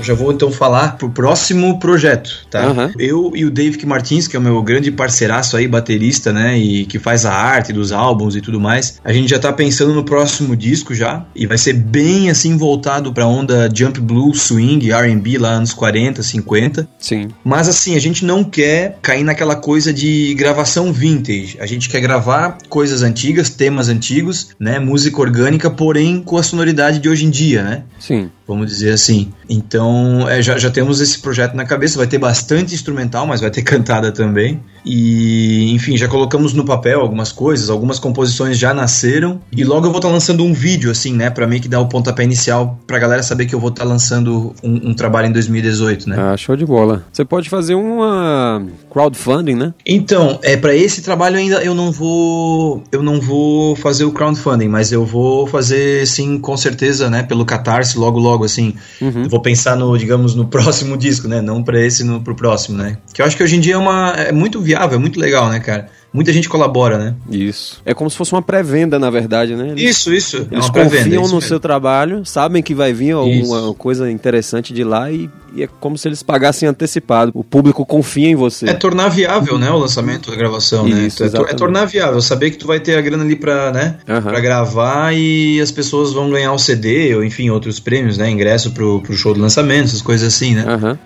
[0.04, 2.70] Já vou então falar pro próximo projeto, tá?
[2.70, 2.92] Uhum.
[2.98, 6.58] Eu e o Dave Martins, que é o meu grande parceiraço aí, baterista, né?
[6.58, 9.00] E que faz a arte dos álbuns e tudo mais.
[9.04, 11.24] A gente já tá pensando no próximo disco já.
[11.34, 16.22] E vai ser bem assim voltado pra onda jump blues, swing, RB lá anos 40,
[16.22, 16.88] 50.
[16.98, 17.28] Sim.
[17.42, 21.56] Mas assim, a gente não quer cair naquela coisa de gravação vintage.
[21.60, 24.78] A gente quer gravar coisas antigas, temas antigos, né?
[24.78, 27.82] Música orgânica, porém com a sonoridade de hoje em dia, né?
[27.98, 28.30] Sim.
[28.46, 29.32] Vamos dizer assim.
[29.48, 31.96] Então, é, já, já temos esse projeto na cabeça.
[31.96, 34.62] Vai ter bastante instrumental, mas vai ter cantada também.
[34.84, 39.40] E, enfim, já colocamos no papel algumas coisas, algumas composições já nasceram.
[39.50, 41.30] E logo eu vou estar tá lançando um vídeo, assim, né?
[41.30, 43.88] Pra mim que dá o pontapé inicial pra galera saber que eu vou estar tá
[43.88, 46.16] lançando um, um, trabalho em 2018, né?
[46.18, 47.04] Ah, show de bola.
[47.12, 49.74] Você pode fazer uma crowdfunding, né?
[49.86, 52.82] Então, é para esse trabalho ainda eu não vou.
[52.92, 57.22] Eu não vou fazer o crowdfunding, mas eu vou fazer, sim, com certeza, né?
[57.22, 58.74] Pelo Catarse, logo, logo, assim.
[59.00, 59.28] Uhum.
[59.28, 61.40] Vou pensar no, digamos, no próximo disco, né?
[61.40, 62.98] Não pra esse, no, pro próximo, né?
[63.12, 64.10] Que eu acho que hoje em dia é uma.
[64.10, 65.88] É muito viável, é muito legal, né, cara?
[66.14, 67.14] Muita gente colabora, né?
[67.28, 67.82] Isso.
[67.84, 69.70] É como se fosse uma pré-venda, na verdade, né?
[69.70, 70.48] Eles, isso, isso.
[70.48, 73.74] Eles é confiam no seu trabalho, sabem que vai vir alguma isso.
[73.74, 77.32] coisa interessante de lá e, e, é como se eles pagassem antecipado.
[77.34, 78.70] O público confia em você.
[78.70, 81.30] É tornar viável, né, o lançamento, a gravação, isso, né?
[81.34, 84.22] É, é, tornar viável, saber que tu vai ter a grana ali pra, né, uhum.
[84.22, 88.30] pra gravar e as pessoas vão ganhar o CD ou, enfim, outros prêmios, né?
[88.30, 90.64] Ingresso pro, pro show do lançamento, essas coisas assim, né?
[90.64, 90.96] Uhum.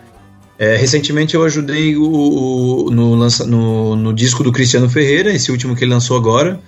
[0.59, 5.53] É, recentemente eu ajudei o, o no, lança, no, no, disco do Cristiano Ferreira, esse
[5.53, 6.61] último que ele lançou agora.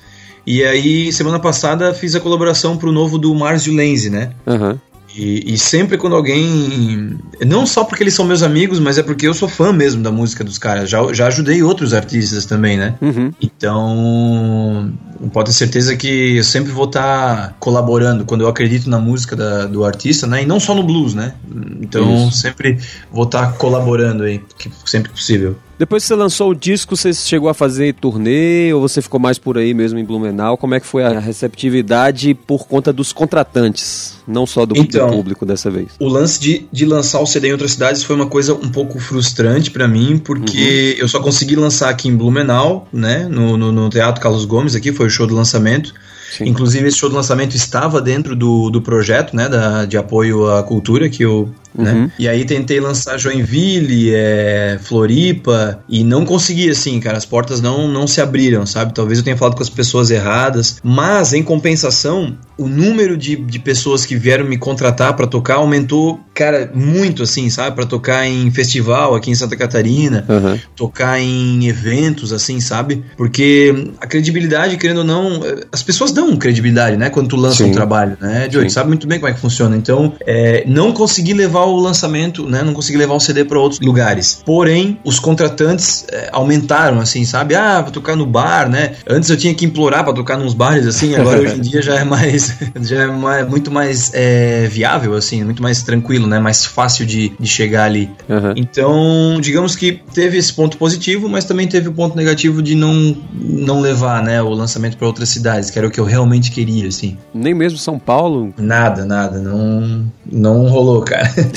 [0.46, 4.30] E aí, semana passada, fiz a colaboração pro novo do Márcio Lenzi, né?
[4.46, 4.78] Uhum.
[5.14, 7.18] E, e, sempre quando alguém.
[7.44, 10.12] Não só porque eles são meus amigos, mas é porque eu sou fã mesmo da
[10.12, 10.88] música dos caras.
[10.88, 12.94] Já, já ajudei outros artistas também, né?
[13.02, 13.32] Uhum.
[13.42, 14.92] Então.
[15.32, 19.36] Pode ter certeza que eu sempre vou estar tá colaborando quando eu acredito na música
[19.36, 20.42] da, do artista, né?
[20.42, 21.34] E não só no blues, né?
[21.80, 22.38] Então Isso.
[22.38, 22.78] sempre
[23.10, 24.40] vou estar tá colaborando aí,
[24.84, 25.56] sempre possível.
[25.80, 29.38] Depois que você lançou o disco, você chegou a fazer turnê ou você ficou mais
[29.38, 30.58] por aí mesmo em Blumenau?
[30.58, 35.16] Como é que foi a receptividade por conta dos contratantes, não só do, então, do
[35.16, 35.88] público dessa vez?
[35.98, 39.00] O lance de, de lançar o CD em outras cidades foi uma coisa um pouco
[39.00, 41.02] frustrante para mim, porque uhum.
[41.02, 44.92] eu só consegui lançar aqui em Blumenau, né, no, no, no Teatro Carlos Gomes aqui,
[44.92, 45.92] foi o show do lançamento.
[46.30, 46.48] Sim.
[46.48, 50.62] Inclusive, esse show do lançamento estava dentro do, do projeto, né, da, de apoio à
[50.62, 51.84] cultura que eu Uhum.
[51.84, 52.12] Né?
[52.18, 57.16] E aí tentei lançar Joinville, é, Floripa e não consegui assim, cara.
[57.16, 58.92] As portas não, não se abriram, sabe?
[58.94, 63.58] Talvez eu tenha falado com as pessoas erradas, mas em compensação, o número de, de
[63.58, 67.76] pessoas que vieram me contratar para tocar aumentou, cara, muito assim, sabe?
[67.76, 70.58] Para tocar em festival aqui em Santa Catarina, uhum.
[70.76, 73.04] tocar em eventos, assim, sabe?
[73.16, 75.40] Porque a credibilidade, querendo ou não,
[75.72, 77.10] as pessoas dão credibilidade, né?
[77.10, 77.70] Quando tu lança Sim.
[77.70, 78.70] um trabalho, né, Joey?
[78.70, 79.76] Sabe muito bem como é que funciona.
[79.76, 82.62] Então, é, não consegui levar o lançamento, né?
[82.62, 84.42] Não consegui levar o CD para outros lugares.
[84.44, 87.54] Porém, os contratantes é, aumentaram, assim, sabe?
[87.54, 88.94] Ah, vou tocar no bar, né?
[89.08, 91.14] Antes eu tinha que implorar para tocar nos bares, assim.
[91.14, 95.44] Agora hoje em dia já é mais, já é mais, muito mais é, viável, assim,
[95.44, 96.38] muito mais tranquilo, né?
[96.38, 98.10] Mais fácil de, de chegar ali.
[98.28, 98.52] Uhum.
[98.56, 103.16] Então, digamos que teve esse ponto positivo, mas também teve o ponto negativo de não,
[103.32, 104.42] não levar, né?
[104.42, 107.16] O lançamento para outras cidades, que era o que eu realmente queria, assim.
[107.32, 108.52] Nem mesmo São Paulo?
[108.56, 109.38] Nada, nada.
[109.38, 111.30] Não, não rolou, cara.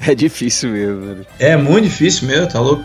[0.00, 1.26] é difícil mesmo, velho.
[1.38, 2.84] É muito difícil mesmo, tá louco?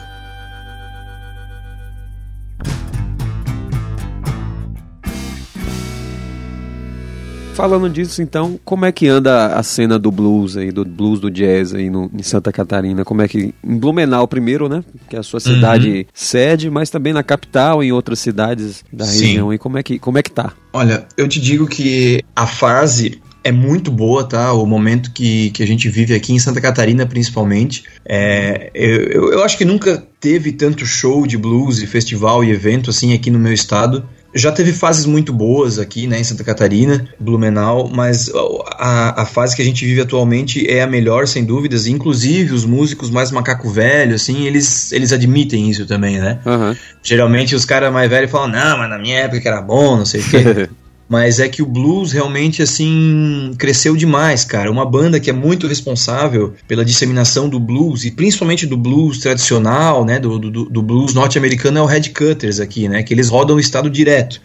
[7.54, 11.30] Falando disso, então, como é que anda a cena do blues aí, do blues, do
[11.30, 13.06] jazz aí no, em Santa Catarina?
[13.06, 13.54] Como é que.
[13.64, 14.84] Em Blumenau primeiro, né?
[15.08, 16.06] Que é a sua cidade Uhum.
[16.16, 19.26] sede, mas também na capital e em outras cidades da Sim.
[19.26, 19.54] região.
[19.54, 20.52] E como é que, como é que tá?
[20.74, 24.54] Olha, eu te digo que a fase é muito boa, tá?
[24.54, 27.84] O momento que, que a gente vive aqui em Santa Catarina, principalmente.
[28.06, 32.90] É, eu, eu, acho que nunca teve tanto show de blues e festival e evento
[32.90, 34.08] assim aqui no meu estado.
[34.36, 38.32] Já teve fases muito boas aqui, né, em Santa Catarina, Blumenau, mas
[38.80, 41.86] a, a fase que a gente vive atualmente é a melhor, sem dúvidas.
[41.86, 46.40] Inclusive, os músicos mais macaco velho, assim, eles, eles admitem isso também, né?
[46.48, 46.76] Aham.
[47.04, 50.06] Geralmente os caras mais velhos falam, não, mas na minha época que era bom, não
[50.06, 50.70] sei o quê.
[51.08, 54.72] mas é que o blues realmente assim cresceu demais, cara.
[54.72, 60.06] Uma banda que é muito responsável pela disseminação do blues e principalmente do blues tradicional,
[60.06, 63.58] né, do, do, do blues norte-americano é o Red Cutters aqui, né, que eles rodam
[63.58, 64.42] o estado direto.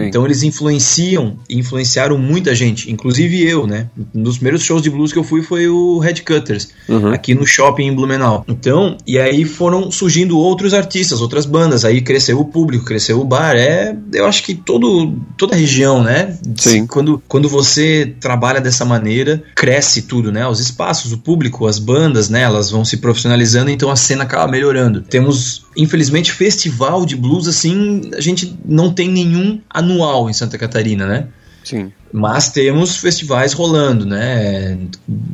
[0.00, 0.08] Sim.
[0.08, 3.88] Então eles influenciam e influenciaram muita gente, inclusive eu, né?
[4.14, 7.12] Um dos primeiros shows de blues que eu fui foi o Red Cutters, uhum.
[7.12, 8.44] aqui no shopping em Blumenau.
[8.48, 13.24] Então, e aí foram surgindo outros artistas, outras bandas, aí cresceu o público, cresceu o
[13.24, 13.56] bar.
[13.56, 16.36] É, eu acho que todo, toda a região, né?
[16.56, 16.86] Sim.
[16.86, 20.46] Quando, quando você trabalha dessa maneira, cresce tudo, né?
[20.46, 22.42] Os espaços, o público, as bandas, né?
[22.42, 25.02] Elas vão se profissionalizando, então a cena acaba melhorando.
[25.02, 31.06] Temos, infelizmente, festival de blues, assim, a gente não tem nenhum anual em Santa Catarina,
[31.06, 31.28] né?
[31.64, 31.92] Sim.
[32.12, 34.78] Mas temos festivais rolando, né?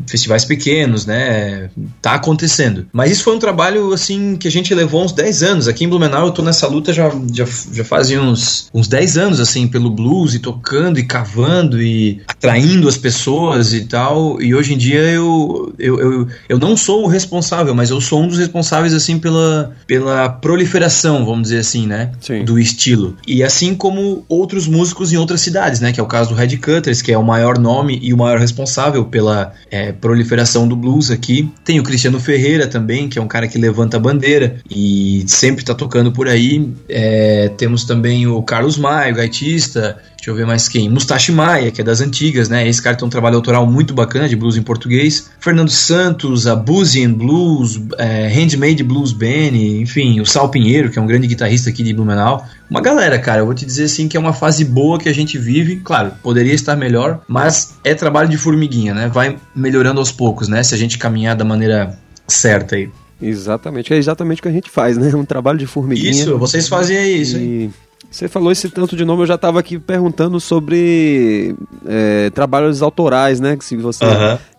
[0.06, 1.70] Festivais pequenos, né?
[2.02, 2.86] Tá acontecendo.
[2.92, 5.68] Mas isso foi um trabalho, assim, que a gente levou uns 10 anos.
[5.68, 9.40] Aqui em Blumenau eu tô nessa luta já, já, já fazem uns, uns 10 anos,
[9.40, 14.40] assim, pelo blues e tocando e cavando e atraindo as pessoas e tal.
[14.40, 18.22] E hoje em dia eu, eu, eu, eu não sou o responsável, mas eu sou
[18.22, 22.12] um dos responsáveis, assim, pela, pela proliferação, vamos dizer assim, né?
[22.20, 22.44] Sim.
[22.44, 23.16] Do estilo.
[23.26, 25.92] E assim como outros músicos em outras cidades, né?
[25.92, 28.40] Que é o caso do Red Cutters, que é o maior nome e o maior
[28.40, 31.48] responsável pela é, proliferação do blues aqui.
[31.64, 35.62] Tem o Cristiano Ferreira também, que é um cara que levanta a bandeira e sempre
[35.62, 36.68] está tocando por aí.
[36.88, 39.96] É, temos também o Carlos Maio, gaitista.
[40.16, 40.88] Deixa eu ver mais quem.
[40.88, 42.66] Mustache Maia, que é das antigas, né?
[42.66, 45.30] Esse cara tem um trabalho autoral muito bacana de blues em português.
[45.38, 51.02] Fernando Santos, a Buzian Blues, é, Handmade Blues Band, enfim, o Sal Pinheiro, que é
[51.02, 52.44] um grande guitarrista aqui de Blumenau.
[52.70, 55.14] Uma galera, cara, eu vou te dizer assim que é uma fase boa que a
[55.14, 55.76] gente vive.
[55.76, 59.08] Claro, poderia estar melhor, mas é trabalho de formiguinha, né?
[59.08, 60.62] Vai melhorando aos poucos, né?
[60.62, 62.90] Se a gente caminhar da maneira certa aí.
[63.20, 65.12] Exatamente, é exatamente o que a gente faz, né?
[65.16, 66.10] Um trabalho de formiguinha.
[66.10, 67.70] Isso, vocês fazem isso, e...
[68.10, 73.40] Você falou esse tanto de nome, eu já estava aqui perguntando sobre é, trabalhos autorais,
[73.40, 73.58] né?
[73.60, 74.04] Se você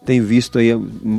[0.08, 0.70] tem visto aí.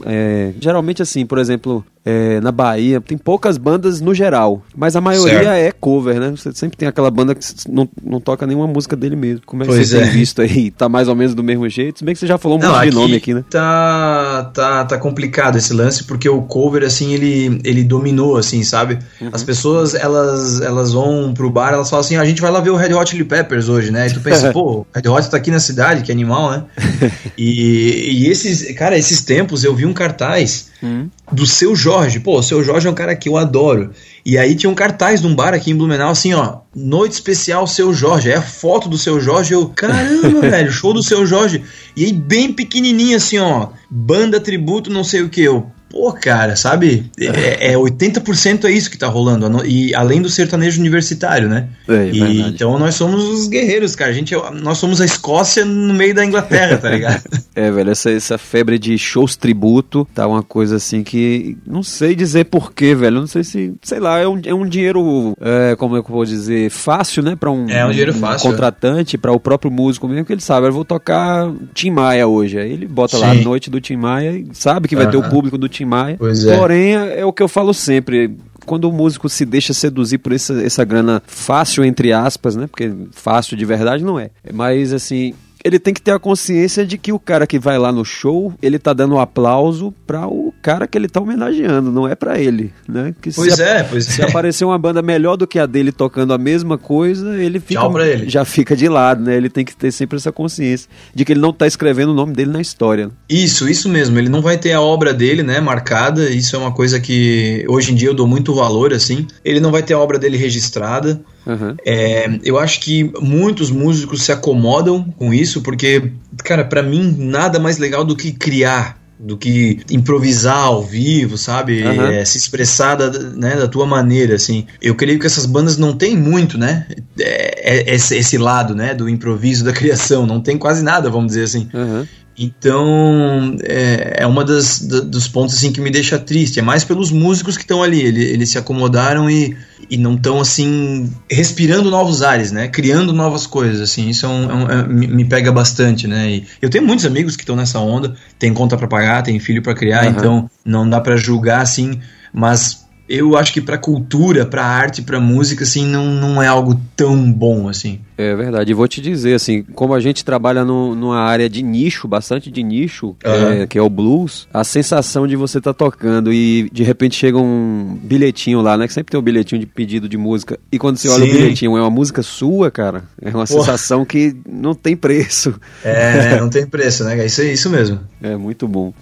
[0.07, 5.01] É, geralmente, assim, por exemplo, é, na Bahia, tem poucas bandas no geral, mas a
[5.01, 5.69] maioria certo.
[5.69, 6.31] é cover, né?
[6.31, 9.43] Você sempre tem aquela banda que não, não toca nenhuma música dele mesmo.
[9.45, 10.01] Como é que pois você é.
[10.05, 10.71] tem visto aí?
[10.71, 11.99] Tá mais ou menos do mesmo jeito?
[11.99, 13.45] Se bem que você já falou um não, monte de nome aqui, né?
[13.51, 18.99] Tá, tá, tá complicado esse lance, porque o cover, assim, ele, ele dominou, assim, sabe?
[19.21, 19.29] Uhum.
[19.31, 22.71] As pessoas, elas, elas vão pro bar, elas falam assim, a gente vai lá ver
[22.71, 24.07] o Red Hot Chili Peppers hoje, né?
[24.07, 26.65] E tu pensa, pô, o Red Hot tá aqui na cidade, que animal, né?
[27.37, 31.09] e, e esses, cara, esses tempos eu vi um cartaz hum.
[31.33, 32.21] do seu Jorge.
[32.21, 33.91] Pô, o seu Jorge é um cara que eu adoro.
[34.25, 37.67] E aí tinha um cartaz de um bar aqui em Blumenau, assim, ó, noite especial
[37.67, 38.31] seu Jorge.
[38.31, 39.53] É a foto do seu Jorge.
[39.53, 41.65] Eu, caramba, velho, show do seu Jorge.
[41.97, 45.43] E aí, bem pequenininho, assim, ó, banda tributo, não sei o que.
[45.43, 47.11] Eu, pô, cara, sabe?
[47.19, 49.65] É, é 80% é isso que tá rolando.
[49.67, 51.69] E além do sertanejo universitário, né?
[51.89, 54.11] É, e, então nós somos os guerreiros, cara.
[54.11, 57.23] A gente, nós somos a Escócia no meio da Inglaterra, tá ligado?
[57.55, 62.15] é, velho, essa, essa febre de shows tributo tá uma coisa assim que não sei
[62.15, 63.21] dizer porquê, velho.
[63.21, 66.15] Não sei se, sei lá, é um, é um dinheiro, é, como é que eu
[66.15, 67.37] vou dizer, fácil, né?
[67.37, 70.43] Pra um, é um, dinheiro fácil, um contratante, para o próprio músico mesmo, que ele
[70.43, 72.59] sabe, eu vou tocar Tim Maia hoje.
[72.59, 73.23] Aí ele bota Sim.
[73.23, 75.13] lá a noite do Tim Maia e sabe que vai uh -huh.
[75.13, 76.17] ter o público do Tim Maia.
[76.19, 76.57] Pois é.
[76.57, 78.37] Porém, é o que eu falo sempre
[78.67, 82.67] quando o músico se deixa seduzir por essa, essa grana fácil, entre aspas, né?
[82.67, 84.31] Porque fácil de verdade não é.
[84.53, 85.35] Mas, assim,
[85.69, 88.53] ele tem que ter a consciência de que o cara que vai lá no show,
[88.63, 92.39] ele tá dando um aplauso para o cara que ele tá homenageando, não é para
[92.41, 93.15] ele, né?
[93.21, 94.25] Que pois se é, pois se é.
[94.25, 98.29] aparecer uma banda melhor do que a dele tocando a mesma coisa, ele fica ele.
[98.29, 99.37] já fica de lado, né?
[99.37, 102.33] Ele tem que ter sempre essa consciência de que ele não tá escrevendo o nome
[102.33, 103.11] dele na história.
[103.29, 104.19] Isso, isso mesmo.
[104.19, 106.31] Ele não vai ter a obra dele, né, marcada.
[106.31, 109.27] Isso é uma coisa que hoje em dia eu dou muito valor assim.
[109.45, 111.21] Ele não vai ter a obra dele registrada.
[111.49, 111.75] Uhum.
[111.85, 116.13] É, eu acho que muitos músicos se acomodam com isso, porque,
[116.45, 121.83] cara, para mim, nada mais legal do que criar do que improvisar ao vivo, sabe?
[121.83, 122.07] Uhum.
[122.07, 124.65] É, se expressar da, né, da tua maneira, assim.
[124.81, 126.87] Eu creio que essas bandas não tem muito, né?
[127.19, 128.95] É, é, esse, esse, lado, né?
[128.95, 130.25] Do improviso, da criação.
[130.25, 131.69] Não tem quase nada, vamos dizer assim.
[131.75, 132.07] Uhum.
[132.39, 136.61] Então, é, é uma das, da, dos pontos assim que me deixa triste.
[136.61, 138.01] É mais pelos músicos que estão ali.
[138.01, 139.57] Eles, eles se acomodaram e,
[139.91, 142.69] e não estão assim respirando novos ares, né?
[142.69, 144.09] Criando novas coisas, assim.
[144.09, 146.31] Isso é um, é um, é, me, me, pega bastante, né?
[146.31, 148.15] E eu tenho muitos amigos que estão nessa onda.
[148.39, 150.11] Tem conta para pagar, tem filho para criar, uhum.
[150.11, 152.01] então não dá para julgar assim.
[152.33, 156.79] Mas eu acho que pra cultura, pra arte, pra música, assim, não, não é algo
[156.95, 158.01] tão bom, assim.
[158.19, 158.71] É verdade.
[158.71, 162.51] E vou te dizer, assim, como a gente trabalha no, numa área de nicho, bastante
[162.51, 163.63] de nicho, uhum.
[163.63, 167.15] é, que é o blues, a sensação de você estar tá tocando e de repente
[167.15, 168.87] chega um bilhetinho lá, né?
[168.87, 170.59] Que sempre tem um bilhetinho de pedido de música.
[170.71, 171.15] E quando você Sim.
[171.15, 173.05] olha o bilhetinho, é uma música sua, cara.
[173.23, 173.61] É uma Porra.
[173.61, 175.55] sensação que não tem preço.
[175.85, 177.25] É, não tem preço, né?
[177.25, 178.01] Isso é isso mesmo.
[178.21, 178.93] É muito bom.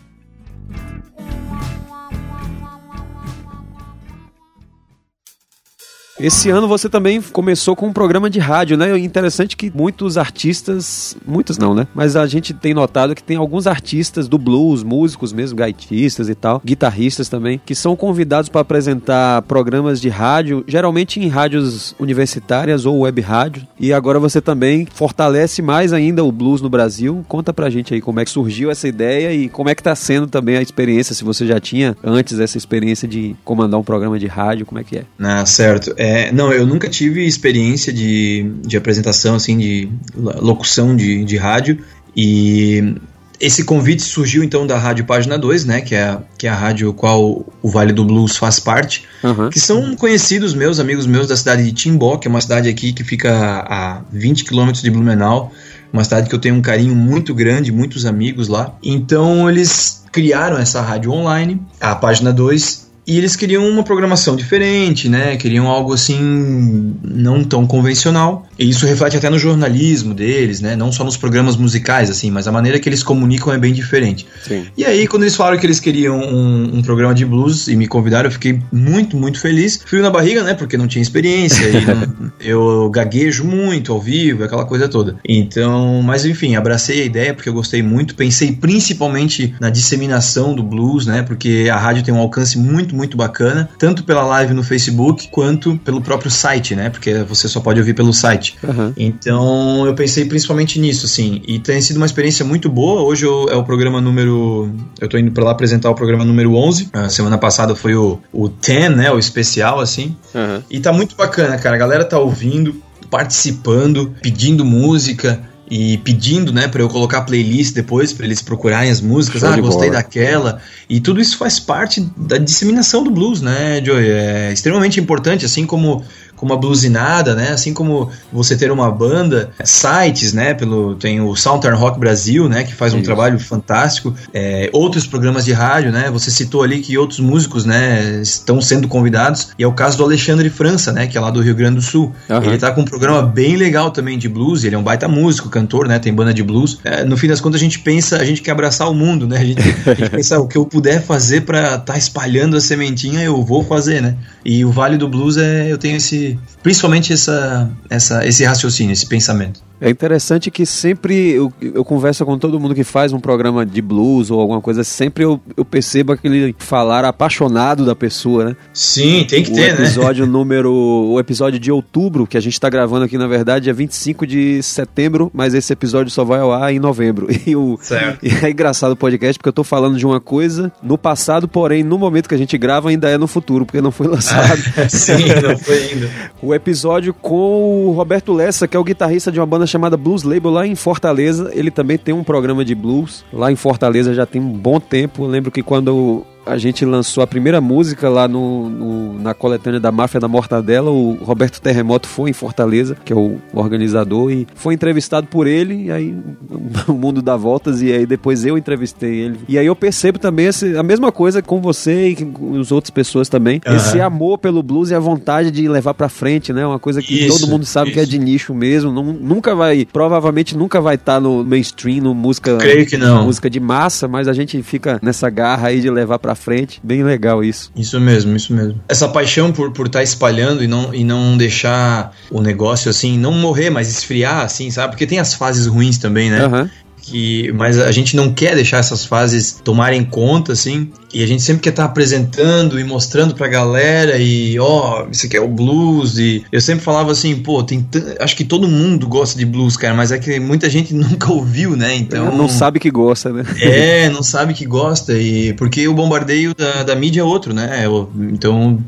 [6.18, 8.98] Esse ano você também começou com um programa de rádio, né?
[8.98, 11.86] Interessante que muitos artistas, muitos não, né?
[11.94, 16.34] Mas a gente tem notado que tem alguns artistas do blues, músicos mesmo, gaitistas e
[16.34, 22.86] tal, guitarristas também, que são convidados para apresentar programas de rádio, geralmente em rádios universitárias
[22.86, 23.66] ou web rádio.
[23.78, 27.26] E agora você também fortalece mais ainda o blues no Brasil.
[27.28, 29.94] Conta pra gente aí como é que surgiu essa ideia e como é que tá
[29.94, 34.18] sendo também a experiência, se você já tinha antes essa experiência de comandar um programa
[34.18, 35.04] de rádio, como é que é?
[35.20, 35.92] Ah, certo.
[35.98, 41.36] É é, não, eu nunca tive experiência de, de apresentação, assim, de locução de, de
[41.36, 41.78] rádio.
[42.16, 42.94] E
[43.40, 46.94] esse convite surgiu então da Rádio Página 2, né, que é, que é a rádio
[46.94, 49.50] qual o Vale do Blues faz parte, uhum.
[49.50, 52.92] que são conhecidos meus, amigos meus da cidade de Timbó, que é uma cidade aqui
[52.92, 55.52] que fica a 20 quilômetros de Blumenau,
[55.92, 58.76] uma cidade que eu tenho um carinho muito grande, muitos amigos lá.
[58.80, 65.08] Então eles criaram essa rádio online, a Página 2, e eles queriam uma programação diferente,
[65.08, 65.36] né?
[65.36, 68.46] Queriam algo assim não tão convencional.
[68.58, 70.74] E isso reflete até no jornalismo deles, né?
[70.74, 74.26] Não só nos programas musicais, assim, mas a maneira que eles comunicam é bem diferente.
[74.42, 74.64] Sim.
[74.76, 77.86] E aí, quando eles falaram que eles queriam um, um, programa de blues e me
[77.86, 79.80] convidaram, eu fiquei muito, muito feliz.
[79.84, 80.54] Frio na barriga, né?
[80.54, 81.64] Porque não tinha experiência.
[81.94, 85.16] não, eu gaguejo muito ao vivo, aquela coisa toda.
[85.24, 88.16] Então, mas enfim, abracei a ideia porque eu gostei muito.
[88.16, 91.22] Pensei principalmente na disseminação do blues, né?
[91.22, 95.76] Porque a rádio tem um alcance muito muito bacana, tanto pela live no Facebook quanto
[95.78, 96.90] pelo próprio site, né?
[96.90, 98.56] Porque você só pode ouvir pelo site.
[98.62, 98.92] Uhum.
[98.96, 101.42] Então eu pensei principalmente nisso, assim.
[101.46, 103.02] E tem sido uma experiência muito boa.
[103.02, 104.70] Hoje eu, é o programa número.
[105.00, 106.90] Eu tô indo pra lá apresentar o programa número 11.
[106.92, 109.12] A semana passada foi o, o 10, né?
[109.12, 110.16] O especial, assim.
[110.34, 110.62] Uhum.
[110.70, 111.76] E tá muito bacana, cara.
[111.76, 112.74] A galera tá ouvindo,
[113.10, 119.00] participando, pedindo música e pedindo, né, para eu colocar playlist depois para eles procurarem as
[119.00, 119.40] músicas.
[119.40, 120.02] Show ah, gostei bola.
[120.02, 120.60] daquela.
[120.88, 124.08] E tudo isso faz parte da disseminação do blues, né, Joey?
[124.08, 126.04] É extremamente importante, assim como
[126.36, 127.50] como a blusinada, né?
[127.50, 130.54] Assim como você ter uma banda, sites, né?
[130.54, 132.62] Pelo tem o Southern Rock Brasil, né?
[132.62, 133.06] Que faz um Isso.
[133.06, 134.14] trabalho fantástico.
[134.32, 136.10] É, outros programas de rádio, né?
[136.10, 138.20] Você citou ali que outros músicos, né?
[138.22, 139.48] Estão sendo convidados.
[139.58, 141.06] E é o caso do Alexandre França, né?
[141.06, 142.12] Que é lá do Rio Grande do Sul.
[142.28, 142.42] Uhum.
[142.42, 144.64] Ele tá com um programa bem legal também de blues.
[144.64, 145.98] Ele é um baita músico, cantor, né?
[145.98, 146.78] Tem banda de blues.
[146.84, 149.38] É, no fim das contas a gente pensa, a gente quer abraçar o mundo, né?
[149.38, 152.60] A gente, a gente pensa o que eu puder fazer para estar tá espalhando a
[152.60, 154.16] sementinha, eu vou fazer, né?
[154.44, 156.25] E o Vale do Blues é, eu tenho esse
[156.62, 159.65] principalmente essa, essa, esse raciocínio, esse pensamento.
[159.80, 163.82] É interessante que sempre eu, eu, converso com todo mundo que faz um programa de
[163.82, 168.56] blues ou alguma coisa, sempre eu, eu percebo aquele falar apaixonado da pessoa, né?
[168.72, 169.86] Sim, tem que o ter, episódio né?
[169.86, 170.72] episódio número.
[170.72, 174.62] O episódio de outubro, que a gente está gravando aqui, na verdade, é 25 de
[174.62, 177.26] setembro, mas esse episódio só vai ao ar em novembro.
[177.46, 178.26] E, o, certo.
[178.26, 181.84] e é engraçado o podcast, porque eu tô falando de uma coisa no passado, porém,
[181.84, 184.60] no momento que a gente grava, ainda é no futuro, porque não foi lançado.
[184.88, 186.10] sim, não foi ainda.
[186.42, 190.22] o episódio com o Roberto Lessa, que é o guitarrista de uma banda chamada Blues
[190.22, 191.50] Label lá em Fortaleza.
[191.54, 195.24] Ele também tem um programa de blues lá em Fortaleza já tem um bom tempo.
[195.24, 199.80] Eu lembro que quando a gente lançou a primeira música lá no, no, na coletânea
[199.80, 200.90] da Máfia da Mortadela.
[200.90, 205.86] O Roberto Terremoto foi em Fortaleza, que é o organizador, e foi entrevistado por ele.
[205.86, 206.14] E aí
[206.86, 209.40] o mundo dá voltas, e aí depois eu entrevistei ele.
[209.48, 212.90] E aí eu percebo também esse, a mesma coisa com você e com as outras
[212.90, 213.60] pessoas também.
[213.66, 213.74] Uhum.
[213.74, 216.64] Esse amor pelo blues e a vontade de levar pra frente, né?
[216.64, 217.94] Uma coisa que isso, todo mundo sabe isso.
[217.94, 218.92] que é de nicho mesmo.
[218.92, 223.24] Não, nunca vai, provavelmente nunca vai estar tá no mainstream, no música, Creio que não.
[223.24, 226.80] música de massa, mas a gente fica nessa garra aí de levar pra frente.
[226.82, 227.72] Bem legal isso.
[227.74, 228.80] Isso mesmo, isso mesmo.
[228.88, 233.18] Essa paixão por estar por tá espalhando e não, e não deixar o negócio assim,
[233.18, 234.92] não morrer, mas esfriar, assim, sabe?
[234.92, 236.46] Porque tem as fases ruins também, né?
[236.46, 236.68] Uhum
[237.06, 241.42] que mas a gente não quer deixar essas fases tomarem conta assim e a gente
[241.42, 245.48] sempre quer estar apresentando e mostrando pra galera e ó oh, isso aqui é o
[245.48, 247.88] blues e eu sempre falava assim pô tem
[248.20, 251.74] acho que todo mundo gosta de blues cara mas é que muita gente nunca ouviu
[251.74, 255.94] né então não sabe que gosta né é não sabe que gosta e porque o
[255.94, 257.84] bombardeio da, da mídia é outro né
[258.30, 258.78] então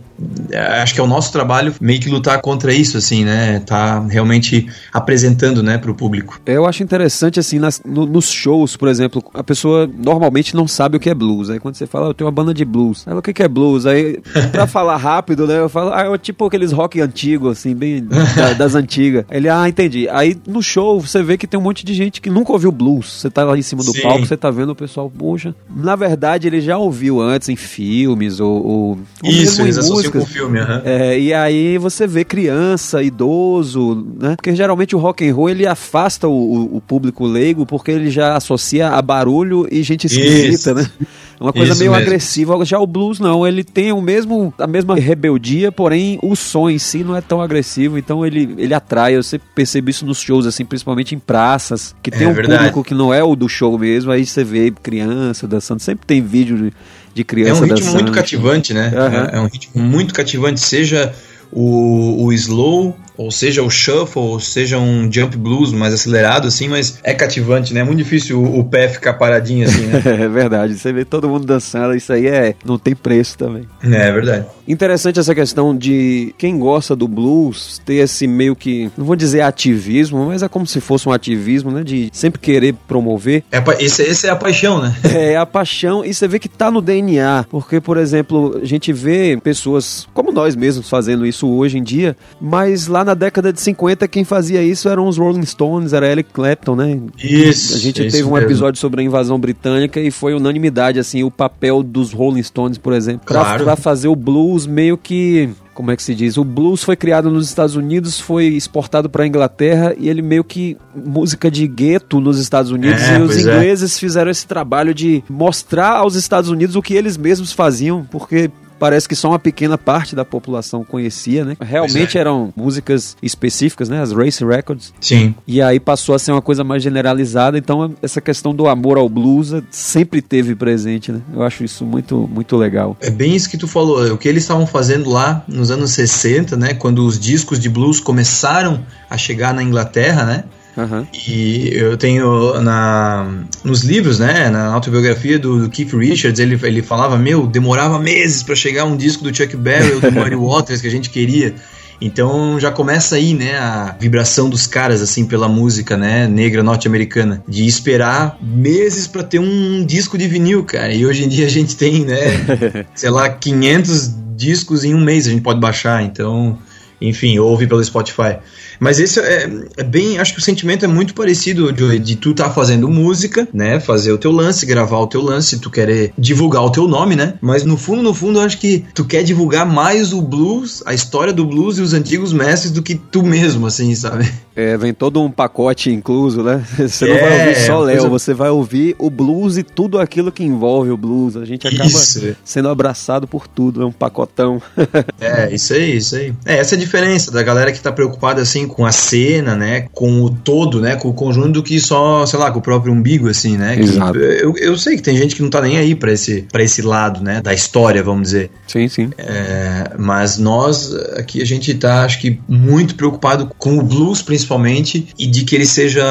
[0.83, 3.61] acho que é o nosso trabalho meio que lutar contra isso, assim, né?
[3.61, 6.41] Tá realmente apresentando, né, pro público.
[6.45, 10.97] Eu acho interessante, assim, nas, no, nos shows, por exemplo, a pessoa normalmente não sabe
[10.97, 11.51] o que é blues.
[11.51, 13.07] Aí quando você fala, tenho uma banda de blues.
[13.07, 13.87] Ela, o que, que é blues?
[13.87, 15.61] Aí, pra falar rápido, né?
[15.61, 19.25] Eu falo, ah, é tipo aqueles rock antigos, assim, bem da, das antigas.
[19.31, 20.09] Ele, ah, entendi.
[20.11, 23.21] Aí no show você vê que tem um monte de gente que nunca ouviu blues.
[23.21, 24.03] Você tá lá em cima do Sim.
[24.03, 25.55] palco, você tá vendo o pessoal, poxa.
[25.75, 28.67] Na verdade, ele já ouviu antes em filmes ou.
[28.67, 30.81] ou Isso, eles associam com filme, uhum.
[30.85, 34.35] é, E aí você vê criança, idoso, né?
[34.37, 38.37] Porque geralmente o rock and roll ele afasta o, o público leigo porque ele já
[38.37, 40.75] associa a barulho e gente esquisita, Isso.
[40.75, 40.91] né?
[41.41, 42.05] Uma coisa Isso meio mesmo.
[42.05, 42.65] agressiva.
[42.65, 46.79] Já o blues não, ele tem o mesmo, a mesma rebeldia, porém o som em
[46.79, 49.15] si não é tão agressivo, então ele, ele atrai.
[49.15, 52.59] Eu sempre percebo isso nos shows, assim, principalmente em praças, que tem é, um verdade.
[52.59, 56.21] público que não é o do show mesmo, aí você vê criança dançando, sempre tem
[56.21, 56.73] vídeo de,
[57.15, 57.71] de criança dançando.
[57.71, 58.03] É um ritmo dançando.
[58.03, 58.93] muito cativante, né?
[58.95, 59.37] Uhum.
[59.37, 61.15] É, é um ritmo muito cativante, seja
[61.53, 66.69] o, o slow ou seja o shuffle, ou seja um jump blues mais acelerado, assim,
[66.69, 67.81] mas é cativante, né?
[67.81, 70.01] É muito difícil o, o pé ficar paradinho assim, né?
[70.25, 70.79] é verdade.
[70.79, 72.55] Você vê todo mundo dançando, isso aí é.
[72.65, 73.67] não tem preço também.
[73.83, 74.47] É, é verdade.
[74.69, 79.41] Interessante essa questão de quem gosta do blues ter esse meio que, não vou dizer
[79.41, 81.83] ativismo, mas é como se fosse um ativismo, né?
[81.83, 83.43] De sempre querer promover.
[83.51, 84.95] É, esse, esse é a paixão, né?
[85.13, 87.47] é, a paixão, e você vê que tá no DNA.
[87.51, 92.17] Porque, por exemplo, a gente vê pessoas como nós mesmos fazendo isso hoje em dia,
[92.41, 96.31] mas lá na década de 50 quem fazia isso eram os Rolling Stones, era Eric
[96.31, 97.01] Clapton, né?
[97.19, 97.75] Isso.
[97.75, 98.39] A gente teve um mesmo.
[98.39, 102.93] episódio sobre a invasão britânica e foi unanimidade, assim, o papel dos Rolling Stones, por
[102.93, 103.65] exemplo, claro.
[103.65, 106.37] pra, pra fazer o blues meio que como é que se diz?
[106.37, 110.43] O blues foi criado nos Estados Unidos, foi exportado para a Inglaterra e ele meio
[110.43, 113.41] que música de gueto nos Estados Unidos é, e os é.
[113.43, 114.01] ingleses é.
[114.01, 119.09] fizeram esse trabalho de mostrar aos Estados Unidos o que eles mesmos faziam, porque parece
[119.09, 121.57] que só uma pequena parte da população conhecia, né?
[121.61, 122.21] Realmente é.
[122.21, 124.01] eram músicas específicas, né?
[124.01, 124.93] As race records.
[125.01, 125.35] Sim.
[125.47, 129.09] E aí passou a ser uma coisa mais generalizada, então essa questão do amor ao
[129.09, 131.21] blues sempre teve presente, né?
[131.33, 132.97] Eu acho isso muito, muito legal.
[133.01, 136.57] É bem isso que tu falou, o que eles estavam fazendo lá nos anos 60,
[136.57, 136.75] né?
[136.75, 140.45] Quando os discos de blues começaram a chegar na Inglaterra, né?
[140.79, 141.05] Uhum.
[141.27, 143.27] E eu tenho na,
[143.65, 148.45] nos livros, né, na autobiografia do, do, Keith Richards, ele, ele falava, meu, demorava meses
[148.45, 151.53] para chegar um disco do Chuck Berry ou do Muddy Waters que a gente queria.
[152.01, 157.43] Então já começa aí, né, a vibração dos caras assim pela música, né, negra norte-americana,
[157.49, 160.95] de esperar meses para ter um disco de vinil, cara.
[160.95, 165.27] E hoje em dia a gente tem, né, sei lá, 500 discos em um mês
[165.27, 166.05] a gente pode baixar.
[166.05, 166.57] Então,
[167.01, 168.39] enfim, ouve pelo Spotify.
[168.81, 170.19] Mas esse é, é, bem.
[170.19, 173.81] Acho que o sentimento é muito parecido, Joey, de tu tá fazendo música, né?
[173.81, 177.35] Fazer o teu lance, gravar o teu lance, tu querer divulgar o teu nome, né?
[177.41, 180.95] Mas no fundo, no fundo, eu acho que tu quer divulgar mais o blues, a
[180.95, 184.31] história do blues e os antigos mestres do que tu mesmo, assim, sabe?
[184.55, 186.65] É, vem todo um pacote incluso, né?
[186.79, 188.09] Você não é, vai ouvir só Léo, coisa...
[188.09, 191.37] você vai ouvir o blues e tudo aquilo que envolve o blues.
[191.37, 192.37] A gente acaba isso.
[192.45, 194.61] sendo abraçado por tudo, é um pacotão.
[195.21, 196.33] é, isso aí, isso aí.
[196.45, 199.87] É, essa é a diferença da galera que tá preocupada, assim, com a cena, né?
[199.93, 200.97] Com o todo, né?
[200.97, 203.79] Com o conjunto do que só, sei lá, com o próprio umbigo, assim, né?
[203.79, 204.19] Exato.
[204.19, 206.83] eu, eu sei que tem gente que não tá nem aí para esse, pra esse
[206.83, 207.41] lado, né?
[207.41, 208.51] Da história, vamos dizer.
[208.67, 209.11] Sim, sim.
[209.19, 215.09] É, mas nós, aqui, a gente tá, acho que, muito preocupado com o blues, principalmente,
[215.19, 216.03] e de que ele seja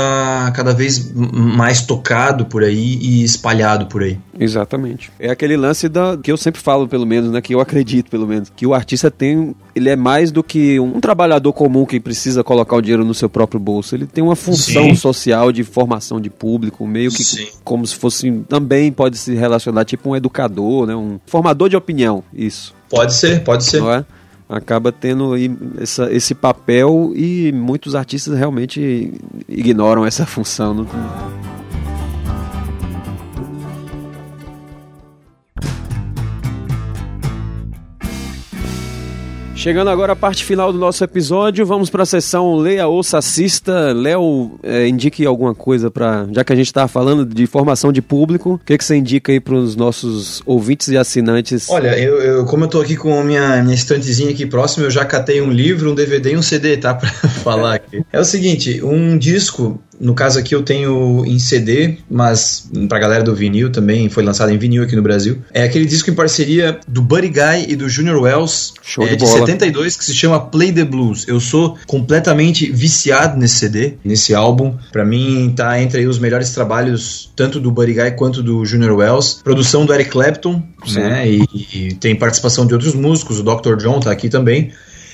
[0.55, 4.17] cada vez mais tocado por aí e espalhado por aí.
[4.39, 5.11] Exatamente.
[5.19, 7.41] É aquele lance da que eu sempre falo, pelo menos, né?
[7.41, 9.55] Que eu acredito, pelo menos, que o artista tem.
[9.77, 13.29] Ele é mais do que um trabalhador comum que precisa colocar o dinheiro no seu
[13.29, 13.95] próprio bolso.
[13.95, 14.95] Ele tem uma função Sim.
[14.95, 17.47] social de formação de público, meio que Sim.
[17.63, 18.31] como se fosse.
[18.49, 20.95] Também pode se relacionar, tipo um educador, né?
[20.95, 22.75] Um formador de opinião, isso.
[22.89, 23.79] Pode ser, pode ser.
[23.79, 24.05] Não é?
[24.49, 25.33] acaba tendo
[25.79, 29.13] essa, esse papel e muitos artistas realmente
[29.47, 30.73] ignoram essa função.
[30.73, 30.87] Não?
[39.57, 43.91] Chegando agora à parte final do nosso episódio, vamos para a sessão Leia, Ouça, Assista.
[43.91, 46.27] Léo, é, indique alguma coisa para.
[46.31, 49.31] Já que a gente estava falando de formação de público, o que, que você indica
[49.31, 51.71] aí para os nossos ouvintes e assinantes?
[51.71, 54.91] Olha, eu, eu como eu estou aqui com a minha, minha estantezinha aqui próxima, eu
[54.91, 56.93] já catei um livro, um DVD e um CD, tá?
[56.95, 58.05] Para falar aqui.
[58.13, 63.23] É o seguinte: um disco no caso aqui eu tenho em CD, mas pra galera
[63.23, 65.39] do vinil também, foi lançado em vinil aqui no Brasil.
[65.53, 69.17] É aquele disco em parceria do Buddy Guy e do Junior Wells, Show é, de,
[69.17, 71.27] de 72, que se chama Play the Blues.
[71.27, 74.75] Eu sou completamente viciado nesse CD, nesse álbum.
[74.91, 79.41] Para mim tá entre os melhores trabalhos tanto do Buddy Guy quanto do Junior Wells.
[79.43, 80.99] Produção do Eric Clapton, Sim.
[80.99, 81.29] né?
[81.29, 81.43] E,
[81.73, 83.75] e tem participação de outros músicos, o Dr.
[83.77, 84.71] John tá aqui também.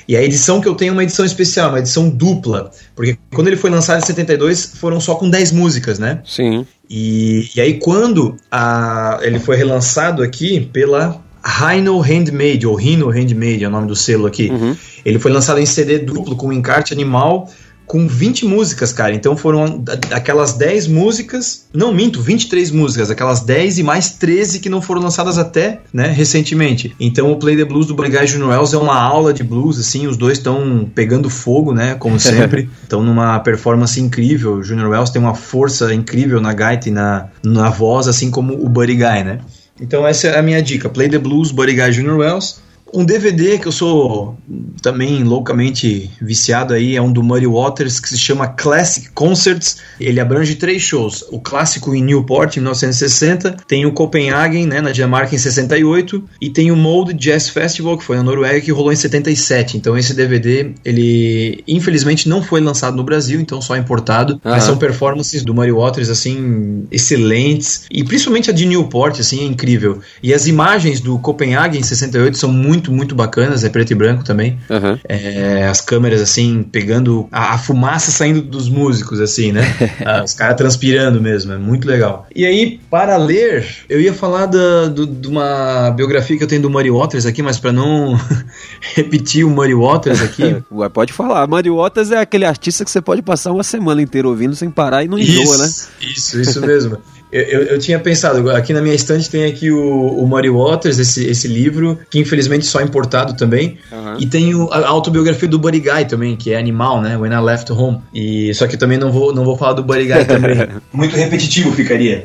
[0.08, 2.72] E a edição que eu tenho é uma edição especial, uma edição dupla.
[2.96, 6.22] Porque quando ele foi lançado em 72, foram só com 10 músicas, né?
[6.26, 6.66] Sim.
[6.90, 13.64] E, e aí, quando a, ele foi relançado aqui pela Rhino Handmade, ou Rhino Handmade
[13.64, 14.76] é o nome do selo aqui, Uhum.
[15.06, 17.50] ele foi lançado em CD duplo, com encarte animal,
[17.94, 19.14] com 20 músicas, cara.
[19.14, 24.68] Então foram aquelas 10 músicas, não minto, 23 músicas, aquelas 10 e mais 13 que
[24.68, 26.96] não foram lançadas até, né, recentemente.
[27.00, 28.48] Então o Play the Blues do Buddy Guy Jr.
[28.48, 32.68] Wells é uma aula de blues, assim, os dois estão pegando fogo, né, como sempre.
[32.82, 34.56] Estão numa performance incrível.
[34.56, 34.88] O Jr.
[34.88, 38.96] Wells tem uma força incrível na gaita e na, na voz, assim como o Buddy
[38.96, 39.38] Guy, né.
[39.80, 42.18] Então essa é a minha dica, Play the Blues, Buddy Guy Jr.
[42.18, 42.63] Wells.
[42.94, 44.38] Um DVD que eu sou
[44.82, 49.78] também loucamente viciado aí é um do Muddy Waters que se chama Classic Concerts.
[50.00, 54.92] Ele abrange três shows: o clássico em Newport em 1960, tem o Copenhagen, né, na
[54.92, 58.94] Dinamarca em 68 e tem o Mold Jazz Festival que foi na Noruega que rolou
[58.94, 59.78] em 77.
[59.78, 64.40] Então esse DVD ele infelizmente não foi lançado no Brasil, então só importado.
[64.44, 69.46] Mas são performances do Muddy Waters assim excelentes e principalmente a de Newport assim é
[69.46, 70.00] incrível.
[70.22, 74.24] E as imagens do Copenhagen em 68 são muito muito bacanas, é preto e branco
[74.24, 74.60] também.
[74.70, 75.00] Aham.
[75.08, 79.62] É, as câmeras assim pegando a, a fumaça saindo dos músicos assim, né?
[80.06, 82.28] Ah, os caras transpirando mesmo, é muito legal.
[82.36, 86.62] E aí para ler, eu ia falar da, do- de uma biografia que eu tenho
[86.62, 88.20] do Muddy Waters aqui, mas para não
[88.96, 91.48] repetir o Muddy Waters aqui, Ué, pode falar.
[91.48, 95.04] Muddy Waters é aquele artista que você pode passar uma semana inteira ouvindo sem parar
[95.04, 95.66] e não enjoa, né?
[96.02, 96.98] Isso, isso mesmo.
[97.34, 101.26] Eu, eu, tinha pensado, aqui na minha estante tem aqui o, o Muddy Waters, esse,
[101.26, 103.78] esse livro, que infelizmente só é importado também.
[103.92, 104.18] Aham.
[104.20, 107.18] E tem o- a autobiografia do Buddy Guy também, que é animal, né?
[107.18, 108.00] When I Left Home.
[108.14, 110.68] E, só que eu também não vou, não vou falar do Buddy Guy também.
[110.94, 112.24] Muito repetitivo ficaria.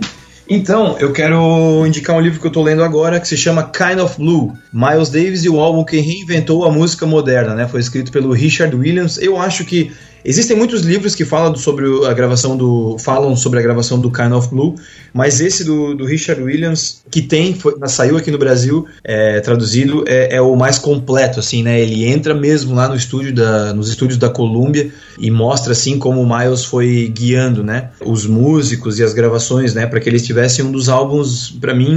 [0.51, 3.99] Então, eu quero indicar um livro que eu tô lendo agora que se chama Kind
[4.01, 4.55] of Blue.
[4.73, 7.69] Miles Davis e o álbum que reinventou a música moderna, né?
[7.69, 9.19] Foi escrito pelo Richard Williams.
[9.19, 9.93] Eu acho que
[10.25, 14.33] existem muitos livros que falam sobre a gravação do falam sobre a gravação do Kind
[14.33, 14.75] of Blue,
[15.13, 20.05] mas esse do, do Richard Williams que tem foi- saiu aqui no Brasil é, traduzido
[20.07, 21.81] é, é o mais completo, assim, né?
[21.81, 26.21] Ele entra mesmo lá no estúdio da, nos estúdios da Columbia e mostra assim como
[26.21, 27.91] o Miles foi guiando, né?
[28.05, 29.87] Os músicos e as gravações, né?
[29.87, 31.89] Para que eles tivessem um dos álbuns, para mim,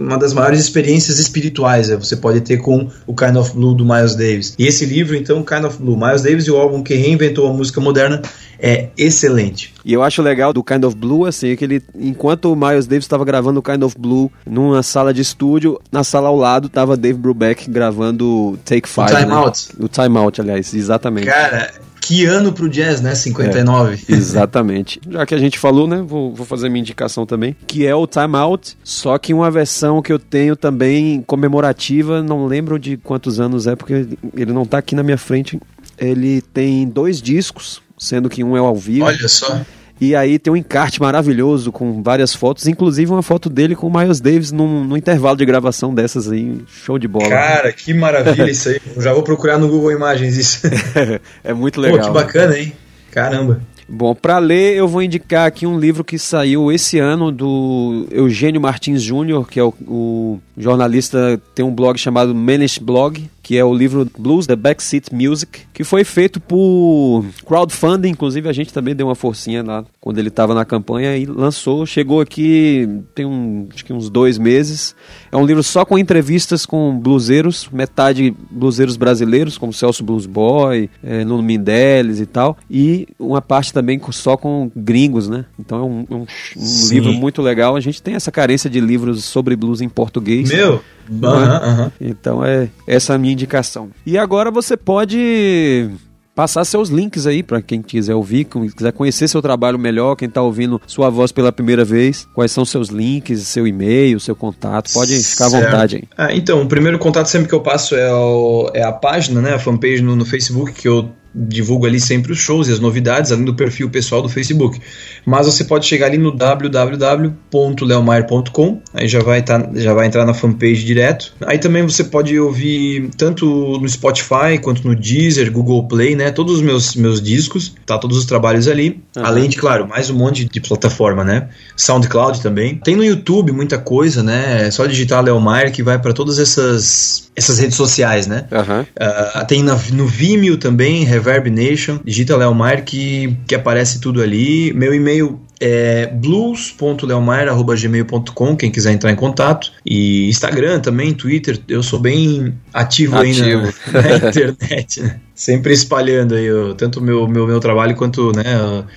[0.00, 1.88] uma das maiores experiências espirituais.
[1.88, 1.96] né?
[1.96, 4.54] Você pode ter com o Kind of Blue do Miles Davis.
[4.58, 7.56] E esse livro, então, Kind of Blue, Miles Davis e o álbum que reinventou a
[7.56, 8.20] música moderna
[8.58, 9.72] é excelente.
[9.84, 13.04] E eu acho legal do Kind of Blue, assim, que ele, enquanto o Miles Davis
[13.04, 16.96] estava gravando o Kind of Blue numa sala de estúdio, na sala ao lado tava
[16.96, 19.08] Dave Brubeck gravando Take Five.
[19.08, 19.34] Time né?
[19.34, 19.68] Out.
[19.78, 21.26] O Time Out, aliás, exatamente.
[21.26, 21.72] Cara,
[22.02, 23.14] que ano pro jazz, né?
[23.14, 24.04] 59.
[24.08, 25.00] Exatamente.
[25.08, 26.02] Já que a gente falou, né?
[26.04, 27.56] Vou, vou fazer minha indicação também.
[27.66, 32.46] Que é o Time Out, só que uma versão que eu tenho também comemorativa, não
[32.46, 35.60] lembro de quantos anos é, porque ele não tá aqui na minha frente.
[36.02, 39.04] Ele tem dois discos, sendo que um é ao vivo.
[39.04, 39.60] Olha só.
[40.00, 43.96] E aí tem um encarte maravilhoso com várias fotos, inclusive uma foto dele com o
[43.96, 46.60] Miles Davis num, num intervalo de gravação dessas aí.
[46.66, 47.28] Show de bola.
[47.28, 48.80] Cara, que maravilha isso aí.
[48.96, 50.62] Eu já vou procurar no Google Imagens isso.
[51.44, 52.06] é muito Pô, legal.
[52.06, 52.72] que bacana, hein?
[53.12, 53.62] Caramba.
[53.88, 58.60] Bom, para ler, eu vou indicar aqui um livro que saiu esse ano do Eugênio
[58.60, 63.62] Martins Júnior, que é o, o jornalista, tem um blog chamado Manish Blog, que é
[63.62, 68.96] o livro Blues The Backseat Music, que foi feito por crowdfunding, inclusive a gente também
[68.96, 73.68] deu uma forcinha lá quando ele estava na campanha e lançou, chegou aqui tem um,
[73.70, 74.96] acho que uns dois meses.
[75.32, 80.90] É um livro só com entrevistas com bluseiros, metade bluseiros brasileiros, como Celso Blues Boy,
[81.02, 85.46] é, Nuno Mindeles e tal, e uma parte também com- só com gringos, né?
[85.58, 86.26] Então é um, um- um
[86.60, 86.94] Sim.
[86.94, 87.74] livro muito legal.
[87.74, 90.50] A gente tem essa carência de livros sobre blues em português.
[90.52, 90.74] Meu,
[91.10, 91.26] é?
[91.26, 91.92] aham, aham.
[91.98, 93.88] Então é essa a minha indicação.
[94.04, 95.88] E agora você pode
[96.34, 100.28] passar seus links aí para quem quiser ouvir, quem quiser conhecer seu trabalho melhor, quem
[100.28, 104.90] tá ouvindo sua voz pela primeira vez, quais são seus links, seu e-mail, seu contato,
[104.92, 105.64] pode ficar à Certo.
[105.64, 106.04] vontade aí.
[106.16, 109.52] Ah, então, o primeiro contato sempre que eu passo é, o- é a página, né,
[109.54, 113.32] a fanpage no, no Facebook, que eu divulgo ali sempre os shows e as novidades,
[113.32, 114.80] além do perfil pessoal do Facebook.
[115.24, 120.34] Mas você pode chegar ali no www.leomaier.com, aí já vai, tá, já vai entrar na
[120.34, 121.32] fanpage direto.
[121.46, 126.56] Aí também você pode ouvir tanto no Spotify quanto no Deezer, Google Play, né, todos
[126.56, 129.02] os meus, meus discos, tá todos os trabalhos ali.
[129.16, 129.26] Aham.
[129.26, 131.48] Além de, claro, mais um monte de plataforma, né?
[131.76, 132.76] SoundCloud também.
[132.76, 134.66] Tem no YouTube muita coisa, né?
[134.66, 138.44] É só digitar Léo Maier que vai para todas essas, essas redes sociais, né?
[138.52, 138.86] Aham.
[138.98, 141.98] Ah, tem na- no Vimeo também, Reverb Nation.
[142.04, 144.72] Digita Léo Maier que, que aparece tudo ali.
[144.74, 149.72] Meu e-mail é blues.leomar.gmail.com, quem quiser entrar em contato.
[149.86, 153.42] E Instagram também, Twitter, eu sou bem ativo, ativo.
[153.42, 155.20] aí na, na internet, né?
[155.42, 158.44] Sempre espalhando aí tanto o meu, meu, meu trabalho quanto né,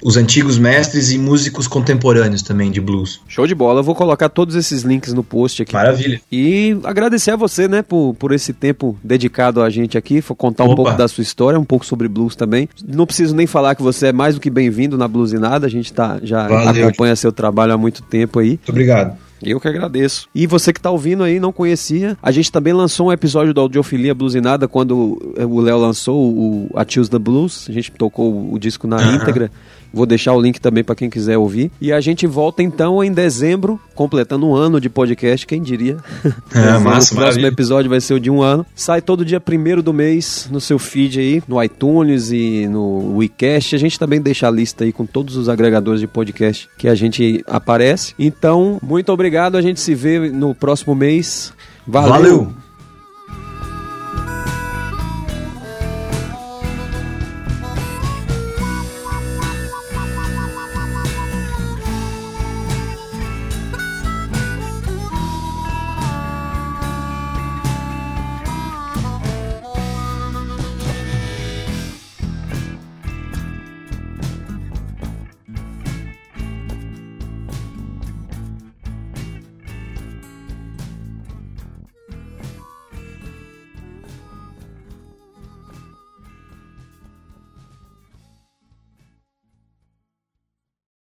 [0.04, 3.20] os antigos mestres e músicos contemporâneos também de blues.
[3.28, 5.74] Show de bola, eu vou colocar todos esses links no post aqui.
[5.74, 6.22] Maravilha.
[6.32, 10.74] E agradecer a você, né, por, por esse tempo dedicado a gente aqui, contar Opa.
[10.74, 12.70] um pouco da sua história, um pouco sobre blues também.
[12.88, 15.92] Não preciso nem falar que você é mais do que bem-vindo na Bluesinada, a gente
[15.92, 16.88] tá, já Valeu.
[16.88, 18.50] acompanha seu trabalho há muito tempo aí.
[18.50, 19.25] Muito obrigado.
[19.46, 20.28] Eu que agradeço.
[20.34, 23.62] E você que está ouvindo aí, não conhecia, a gente também lançou um episódio do
[23.62, 27.68] Audiofilia Bluesinada quando o Léo lançou o A Choose the Blues.
[27.70, 29.52] A gente tocou o disco na íntegra.
[29.96, 31.72] Vou deixar o link também para quem quiser ouvir.
[31.80, 35.96] E a gente volta então em dezembro, completando um ano de podcast, quem diria?
[36.54, 38.66] É, massa, o próximo episódio vai ser o de um ano.
[38.76, 43.74] Sai todo dia primeiro do mês no seu feed aí, no iTunes e no WeCast.
[43.74, 46.96] A gente também deixa a lista aí com todos os agregadores de podcast que a
[46.96, 48.14] gente aparece.
[48.20, 49.56] Então, muito obrigado.
[49.56, 51.54] A gente se vê no próximo mês.
[51.88, 52.10] Valeu.
[52.10, 52.65] Valeu.